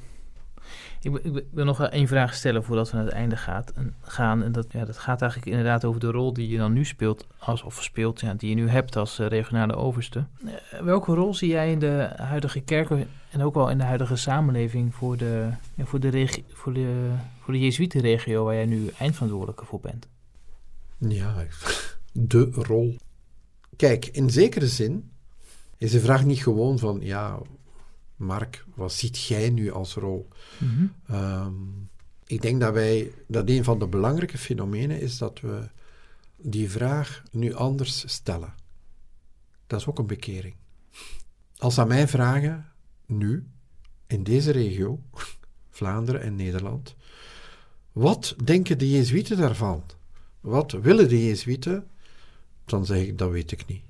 Ik, 1.01 1.15
ik, 1.15 1.45
wil 1.51 1.65
nog 1.65 1.83
één 1.89 2.09
vraag 2.09 2.35
stellen 2.35 2.65
voordat 2.65 2.91
we 2.91 2.97
naar 2.97 3.05
het 3.05 3.15
einde 3.15 3.37
gaat, 3.37 3.73
en 3.73 3.95
gaan. 4.01 4.43
En 4.43 4.53
dat, 4.53 4.67
ja, 4.73 4.85
dat 4.85 4.99
gaat 4.99 5.23
eigenlijk 5.23 5.51
inderdaad 5.51 5.85
over 5.85 6.01
de 6.01 6.11
rol 6.11 6.33
die 6.33 6.49
je 6.49 6.59
dan 6.59 6.73
nu 6.73 6.85
speelt, 6.85 7.27
als, 7.39 7.63
of 7.63 7.83
speelt, 7.83 8.21
ja, 8.21 8.35
die 8.35 8.49
je 8.49 8.55
nu 8.55 8.69
hebt 8.69 8.97
als 8.97 9.21
uh, 9.21 9.27
regionale 9.27 9.75
overste. 9.75 10.25
Uh, 10.45 10.81
welke 10.81 11.15
rol 11.15 11.35
zie 11.35 11.49
jij 11.49 11.71
in 11.71 11.79
de 11.79 12.11
huidige 12.17 12.61
kerk 12.61 12.91
en 13.31 13.43
ook 13.43 13.55
wel 13.55 13.71
in 13.71 13.79
de 13.79 13.85
huidige 13.85 14.17
samenleving 14.17 14.95
voor 14.95 15.17
de, 15.17 15.49
ja, 15.75 15.85
voor 15.85 16.01
de, 16.01 16.29
voor 16.53 16.73
de, 16.73 17.11
voor 17.41 17.53
de 17.53 17.61
Jezuïetenregio 17.61 18.45
waar 18.45 18.55
jij 18.55 18.67
nu 18.67 18.91
eindverantwoordelijke 18.99 19.65
voor 19.65 19.81
bent? 19.81 20.09
Ja, 21.09 21.47
de 22.13 22.49
rol. 22.51 22.97
Kijk, 23.77 24.07
in 24.07 24.31
zekere 24.31 24.69
zin 24.69 25.11
is 25.77 25.91
de 25.91 26.01
vraag 26.01 26.25
niet 26.25 26.43
gewoon 26.43 26.79
van, 26.79 27.01
ja, 27.01 27.41
Mark, 28.17 28.65
wat 28.75 28.93
ziet 28.93 29.23
jij 29.23 29.51
nu 29.51 29.71
als 29.71 29.95
rol? 29.95 30.29
Mm 30.59 30.69
-hmm. 30.69 31.17
um, 31.17 31.89
ik 32.27 32.43
denk 32.43 32.61
dat 32.61 32.73
wij, 32.73 33.13
dat 33.27 33.49
een 33.49 33.65
van 33.65 33.79
de 33.79 33.87
belangrijke 33.87 34.39
fenomenen 34.39 35.01
is 35.01 35.19
dat 35.19 35.41
we 35.41 35.69
die 36.37 36.71
vraag 36.71 37.23
nu 37.31 37.55
anders 37.55 38.05
stellen. 38.07 38.55
Dat 39.67 39.81
is 39.81 39.87
ook 39.87 39.99
een 39.99 40.07
bekering. 40.07 40.55
Als 41.57 41.79
aan 41.79 41.89
mij 41.89 42.09
vragen, 42.09 42.73
nu, 43.07 43.47
in 44.07 44.23
deze 44.23 44.51
regio, 44.51 45.01
Vlaanderen 45.71 46.21
en 46.21 46.35
Nederland, 46.35 46.95
wat 47.93 48.35
denken 48.45 48.79
de 48.79 48.91
Jezuïeten 48.91 49.37
daarvan? 49.37 49.85
Wat 50.45 50.73
willen 50.73 51.09
de 51.09 51.27
Jezuïeten? 51.27 51.87
Dan 52.65 52.87
zeg 52.87 53.07
ik, 53.07 53.19
dat 53.19 53.31
weet 53.31 53.53
ik 53.53 53.67
niet. 53.67 53.83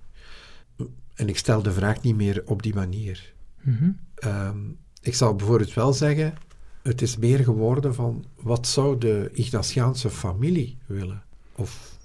En 1.14 1.28
ik 1.28 1.38
stel 1.38 1.62
de 1.62 1.72
vraag 1.72 2.02
niet 2.02 2.16
meer 2.16 2.42
op 2.46 2.62
die 2.62 2.74
manier. 2.74 3.32
Mm 3.60 3.76
-hmm. 3.76 3.98
Um, 4.24 4.78
ik 5.00 5.14
zal 5.14 5.34
bijvoorbeeld 5.34 5.74
wel 5.74 5.92
zeggen, 5.92 6.34
het 6.82 7.02
is 7.02 7.16
meer 7.16 7.38
geworden 7.38 7.94
van 7.94 8.24
wat 8.34 8.66
zou 8.66 8.98
de 8.98 9.30
Ignatiaanse 9.32 10.10
familie 10.10 10.78
willen? 10.86 11.22
Of 11.54 11.98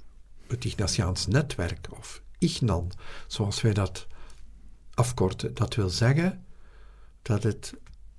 het 0.48 0.66
Ignatiaans 0.66 1.28
netwerk, 1.28 1.88
of 1.98 2.22
Ignan, 2.38 2.92
zoals 3.28 3.62
wij 3.62 3.74
dat 3.74 4.08
afkorten. 4.94 5.54
Dat 5.54 5.76
wil 5.76 5.90
zeggen 5.90 6.46
dat 7.22 7.44
het 7.44 7.74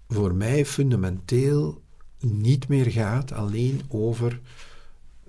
voor 0.08 0.34
mij 0.34 0.66
fundamenteel 0.66 1.82
niet 2.18 2.68
meer 2.68 2.90
gaat 2.90 3.32
alleen 3.32 3.82
over 3.88 4.40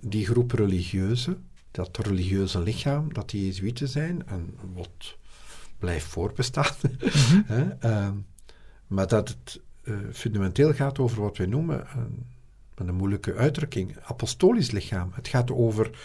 die 0.02 0.26
groep 0.26 0.52
religieuzen, 0.52 1.46
dat 1.72 1.98
religieuze 1.98 2.62
lichaam, 2.62 3.14
dat 3.14 3.30
die 3.30 3.46
Jezuïeten 3.46 3.88
zijn 3.88 4.28
en 4.28 4.56
wat 4.74 5.18
blijft 5.78 6.06
voortbestaan. 6.06 6.74
Mhm. 7.48 7.72
um, 7.84 8.26
maar 8.88 9.08
dat 9.08 9.28
het 9.28 9.62
uh, 9.84 9.98
fundamenteel 10.12 10.74
gaat 10.74 11.00
over 11.00 11.22
wat 11.22 11.38
wij 11.38 11.48
noemen, 11.48 11.88
een, 11.96 12.26
met 12.78 12.88
een 12.88 12.96
moeilijke 12.96 13.36
uitdrukking, 13.36 13.98
apostolisch 14.04 14.72
lichaam. 14.72 15.12
Het 15.14 15.28
gaat 15.28 15.52
over, 15.52 16.00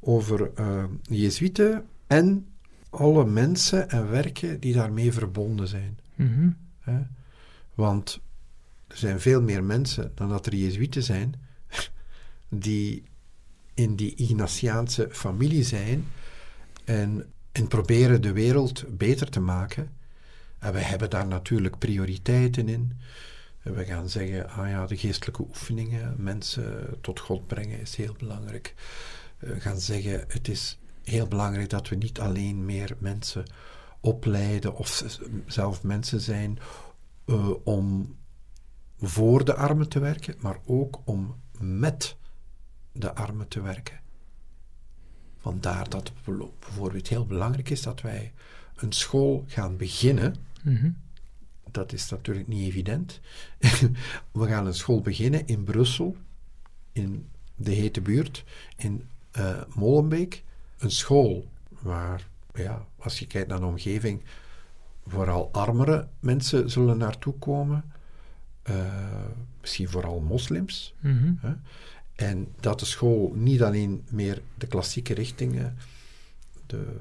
over 0.00 0.50
uh, 0.58 0.84
Jezuïeten 1.02 1.84
en 2.06 2.46
alle 2.90 3.24
mensen 3.24 3.90
en 3.90 4.10
werken 4.10 4.60
die 4.60 4.74
daarmee 4.74 5.12
verbonden 5.12 5.68
zijn. 5.68 5.98
Mm 6.14 6.34
-hmm. 6.34 6.56
Hè? 6.80 7.00
Want 7.74 8.20
er 8.86 8.96
zijn 8.96 9.20
veel 9.20 9.42
meer 9.42 9.64
mensen 9.64 10.12
dan 10.14 10.28
dat 10.28 10.46
er 10.46 10.54
Jezuïeten 10.54 11.02
zijn, 11.02 11.34
die 12.48 13.04
in 13.74 13.96
die 13.96 14.14
Ignatiaanse 14.14 15.08
familie 15.10 15.64
zijn 15.64 16.06
en, 16.84 17.32
en 17.52 17.68
proberen 17.68 18.22
de 18.22 18.32
wereld 18.32 18.84
beter 18.96 19.30
te 19.30 19.40
maken. 19.40 19.92
En 20.58 20.72
wij 20.72 20.82
hebben 20.82 21.10
daar 21.10 21.26
natuurlijk 21.26 21.78
prioriteiten 21.78 22.68
in. 22.68 22.98
We 23.62 23.84
gaan 23.84 24.08
zeggen, 24.08 24.48
ah 24.48 24.68
ja, 24.68 24.86
de 24.86 24.96
geestelijke 24.96 25.42
oefeningen, 25.42 26.14
mensen 26.18 26.98
tot 27.00 27.20
God 27.20 27.46
brengen 27.46 27.80
is 27.80 27.96
heel 27.96 28.14
belangrijk. 28.18 28.74
We 29.38 29.60
gaan 29.60 29.80
zeggen, 29.80 30.24
het 30.28 30.48
is 30.48 30.78
heel 31.02 31.28
belangrijk 31.28 31.70
dat 31.70 31.88
we 31.88 31.96
niet 31.96 32.20
alleen 32.20 32.64
meer 32.64 32.96
mensen 32.98 33.44
opleiden 34.00 34.76
of 34.76 35.04
zelf 35.46 35.82
mensen 35.82 36.20
zijn 36.20 36.58
uh, 37.26 37.50
om 37.64 38.16
voor 38.98 39.44
de 39.44 39.54
armen 39.54 39.88
te 39.88 39.98
werken, 39.98 40.34
maar 40.38 40.58
ook 40.64 41.00
om 41.04 41.40
met 41.58 42.16
de 42.94 43.14
armen 43.14 43.48
te 43.48 43.60
werken. 43.60 44.00
Vandaar 45.38 45.88
dat 45.88 46.12
het 46.24 46.58
bijvoorbeeld 46.58 47.08
heel 47.08 47.26
belangrijk 47.26 47.70
is 47.70 47.82
dat 47.82 48.00
wij 48.00 48.32
een 48.76 48.92
school 48.92 49.44
gaan 49.46 49.76
beginnen. 49.76 50.34
Mm 50.62 50.76
-hmm. 50.76 50.96
Dat 51.70 51.92
is 51.92 52.08
natuurlijk 52.10 52.48
niet 52.48 52.68
evident. 52.68 53.20
We 54.32 54.46
gaan 54.46 54.66
een 54.66 54.74
school 54.74 55.00
beginnen 55.00 55.46
in 55.46 55.64
Brussel, 55.64 56.16
in 56.92 57.28
de 57.56 57.70
hete 57.70 58.00
buurt, 58.00 58.44
in 58.76 59.08
uh, 59.38 59.62
Molenbeek. 59.74 60.44
Een 60.78 60.90
school 60.90 61.48
waar, 61.68 62.28
ja, 62.54 62.86
als 62.98 63.18
je 63.18 63.26
kijkt 63.26 63.48
naar 63.48 63.60
de 63.60 63.66
omgeving, 63.66 64.22
vooral 65.06 65.52
armere 65.52 66.08
mensen 66.20 66.70
zullen 66.70 66.98
naartoe 66.98 67.34
komen. 67.34 67.92
Uh, 68.70 68.86
misschien 69.60 69.88
vooral 69.88 70.20
moslims. 70.20 70.94
Mm 71.00 71.18
-hmm. 71.18 71.38
Hè? 71.40 71.54
En 72.14 72.48
dat 72.60 72.78
de 72.78 72.86
school 72.86 73.32
niet 73.34 73.62
alleen 73.62 74.04
meer 74.10 74.42
de 74.54 74.66
klassieke 74.66 75.14
richtingen, 75.14 75.76
de, 76.66 76.96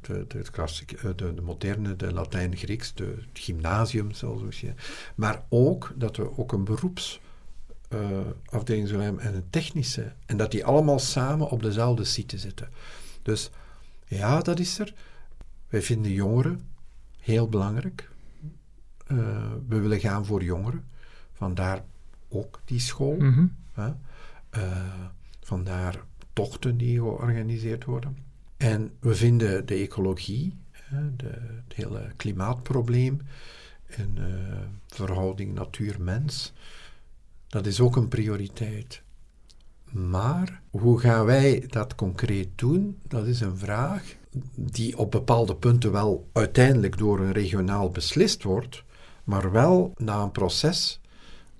de, 0.00 0.24
de, 0.28 0.44
klassiek, 0.50 1.00
de, 1.00 1.34
de 1.34 1.42
moderne, 1.42 1.96
de 1.96 2.12
Latijn-Grieks, 2.12 2.94
de, 2.94 3.04
het 3.04 3.26
gymnasium, 3.32 4.08
we 4.08 4.46
zeggen. 4.50 4.76
Maar 5.14 5.44
ook 5.48 5.92
dat 5.96 6.16
we 6.16 6.38
ook 6.38 6.52
een 6.52 6.64
beroepsafdeling 6.64 8.84
uh, 8.84 8.88
zullen 8.88 9.04
hebben 9.04 9.22
en 9.22 9.34
een 9.34 9.50
technische. 9.50 10.12
En 10.26 10.36
dat 10.36 10.50
die 10.50 10.64
allemaal 10.64 10.98
samen 10.98 11.50
op 11.50 11.62
dezelfde 11.62 12.04
site 12.04 12.38
zitten. 12.38 12.68
Dus 13.22 13.50
ja, 14.06 14.40
dat 14.40 14.58
is 14.58 14.78
er. 14.78 14.94
Wij 15.68 15.82
vinden 15.82 16.12
jongeren 16.12 16.68
heel 17.18 17.48
belangrijk. 17.48 18.10
Uh, 19.12 19.18
we 19.68 19.80
willen 19.80 20.00
gaan 20.00 20.26
voor 20.26 20.42
jongeren. 20.42 20.84
Vandaar 21.32 21.84
ook 22.28 22.60
die 22.64 22.80
school. 22.80 23.16
Uh, 23.20 23.44
vandaar 25.40 26.04
tochten 26.32 26.76
die 26.76 26.98
georganiseerd 26.98 27.84
worden. 27.84 28.16
En 28.56 28.92
we 29.00 29.14
vinden 29.14 29.66
de 29.66 29.74
ecologie, 29.74 30.56
de, 31.16 31.26
het 31.64 31.74
hele 31.74 32.12
klimaatprobleem 32.16 33.20
en 33.86 34.16
uh, 34.18 34.26
verhouding 34.86 35.54
natuur-mens, 35.54 36.52
dat 37.48 37.66
is 37.66 37.80
ook 37.80 37.96
een 37.96 38.08
prioriteit. 38.08 39.02
Maar 39.90 40.62
hoe 40.70 41.00
gaan 41.00 41.24
wij 41.24 41.64
dat 41.66 41.94
concreet 41.94 42.48
doen? 42.54 42.98
Dat 43.08 43.26
is 43.26 43.40
een 43.40 43.56
vraag 43.56 44.16
die 44.54 44.98
op 44.98 45.10
bepaalde 45.10 45.56
punten 45.56 45.92
wel 45.92 46.28
uiteindelijk 46.32 46.98
door 46.98 47.20
een 47.20 47.32
regionaal 47.32 47.90
beslist 47.90 48.42
wordt, 48.42 48.84
maar 49.24 49.52
wel 49.52 49.92
na 49.96 50.22
een 50.22 50.32
proces 50.32 51.00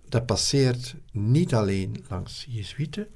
dat 0.09 0.27
passeert 0.27 0.95
niet 1.13 1.55
alleen 1.55 2.05
langs 2.09 2.47
Jezuïeten, 2.49 3.07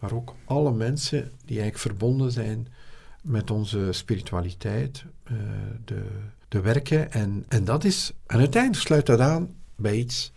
maar 0.00 0.12
ook 0.12 0.34
alle 0.44 0.72
mensen 0.72 1.20
die 1.44 1.60
eigenlijk 1.60 1.78
verbonden 1.78 2.32
zijn 2.32 2.68
met 3.22 3.50
onze 3.50 3.88
spiritualiteit, 3.92 5.04
uh, 5.32 5.38
de, 5.84 6.06
de 6.48 6.60
werken. 6.60 7.12
En, 7.12 7.44
en 7.48 7.64
dat 7.64 7.84
is, 7.84 8.12
en 8.26 8.38
uiteindelijk 8.38 8.82
sluit 8.82 9.06
dat 9.06 9.20
aan 9.20 9.54
bij 9.76 9.96
iets 9.96 10.32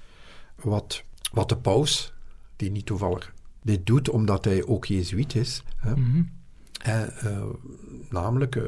wat, 0.56 1.04
wat 1.32 1.49
de 1.49 1.58
paus, 1.58 2.13
die 2.56 2.71
niet 2.71 2.86
toevallig 2.86 3.34
dit 3.62 3.86
doet 3.86 4.10
omdat 4.10 4.45
hij 4.45 4.65
ook 4.65 4.86
Jezuïet 4.86 5.36
is, 5.36 5.63
hè, 5.78 5.95
Mhm. 5.95 6.21
eh, 6.82 7.43
namelijk 8.10 8.56
eh, 8.56 8.63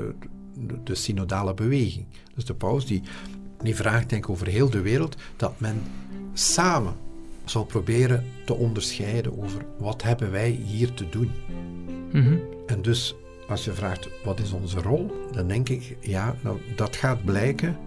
de, 0.58 0.84
de 0.84 0.96
synodale 0.96 1.54
beweging. 1.54 2.08
Dus 2.36 2.46
de 2.46 2.56
paus 2.56 2.86
die, 2.86 3.02
die 3.64 3.76
vraagt 3.76 4.10
denk 4.10 4.24
ik 4.24 4.30
over 4.30 4.48
heel 4.48 4.70
de 4.70 4.82
wereld 4.82 5.16
dat 5.36 5.60
men 5.60 5.82
samen 6.34 6.96
zal 7.50 7.66
proberen 7.66 8.26
te 8.46 8.54
onderscheiden 8.54 9.42
over 9.42 9.66
wat 9.78 10.02
hebben 10.04 10.32
wij 10.32 10.50
hier 10.50 10.94
te 10.94 11.10
doen. 11.10 11.32
Mhm. 12.12 12.38
En 12.66 12.82
dus 12.82 13.16
als 13.48 13.66
je 13.66 13.72
vraagt 13.74 14.10
wat 14.24 14.40
is 14.40 14.52
onze 14.52 14.82
rol, 14.82 15.12
dan 15.32 15.48
denk 15.48 15.70
ik 15.70 15.98
ja, 16.00 16.36
nou, 16.42 16.60
dat 16.76 16.96
gaat 16.96 17.26
blijken 17.26 17.78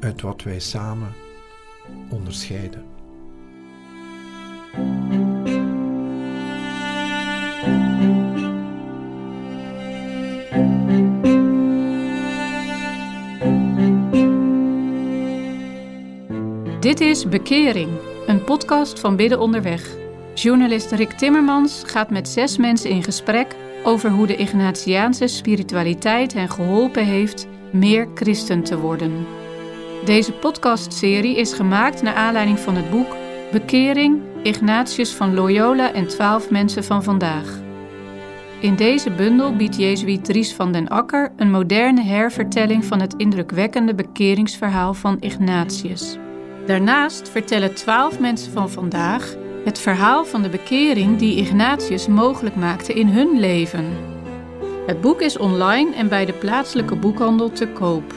uit 0.00 0.20
wat 0.20 0.42
wij 0.42 0.58
samen 0.58 1.12
onderscheiden. 2.10 2.84
Dit 16.80 17.00
is 17.00 17.28
Bekering, 17.28 17.90
een 18.26 18.44
podcast 18.44 19.00
van 19.00 19.16
Bidden 19.16 19.40
Onderweg. 19.40 19.96
Journalist 20.34 20.92
Rick 20.92 21.10
Timmermans 21.10 21.82
gaat 21.86 22.10
met 22.10 22.28
zes 22.28 22.56
mensen 22.56 22.90
in 22.90 23.02
gesprek 23.02 23.56
over 23.82 24.10
hoe 24.10 24.26
de 24.26 24.36
Ignatiaanse 24.36 25.26
spiritualiteit 25.26 26.32
hen 26.32 26.48
geholpen 26.48 27.04
heeft 27.04 27.46
meer 27.72 28.08
christen 28.14 28.62
te 28.62 28.78
worden. 28.78 29.26
Deze 30.04 30.32
podcastserie 30.32 31.36
is 31.36 31.52
gemaakt 31.52 32.02
naar 32.02 32.14
aanleiding 32.14 32.58
van 32.58 32.74
het 32.74 32.90
boek 32.90 33.16
Bekering, 33.52 34.20
Ignatius 34.42 35.10
van 35.10 35.34
Loyola 35.34 35.92
en 35.92 36.06
twaalf 36.06 36.50
mensen 36.50 36.84
van 36.84 37.02
vandaag. 37.02 37.62
In 38.60 38.76
deze 38.76 39.10
bundel 39.10 39.56
biedt 39.56 39.76
Jezuïet 39.76 40.24
Dries 40.24 40.52
van 40.52 40.72
den 40.72 40.88
Akker 40.88 41.32
een 41.36 41.50
moderne 41.50 42.02
hervertelling 42.02 42.84
van 42.84 43.00
het 43.00 43.14
indrukwekkende 43.16 43.94
bekeringsverhaal 43.94 44.94
van 44.94 45.16
Ignatius. 45.20 46.18
Daarnaast 46.66 47.28
vertellen 47.28 47.74
twaalf 47.74 48.18
mensen 48.18 48.52
van 48.52 48.70
vandaag 48.70 49.34
het 49.64 49.78
verhaal 49.78 50.24
van 50.24 50.42
de 50.42 50.48
bekering 50.48 51.18
die 51.18 51.36
Ignatius 51.36 52.06
mogelijk 52.06 52.56
maakte 52.56 52.92
in 52.92 53.06
hun 53.06 53.40
leven. 53.40 53.84
Het 54.86 55.00
boek 55.00 55.20
is 55.20 55.38
online 55.38 55.94
en 55.94 56.08
bij 56.08 56.24
de 56.24 56.32
plaatselijke 56.32 56.96
boekhandel 56.96 57.50
te 57.50 57.68
koop. 57.68 58.14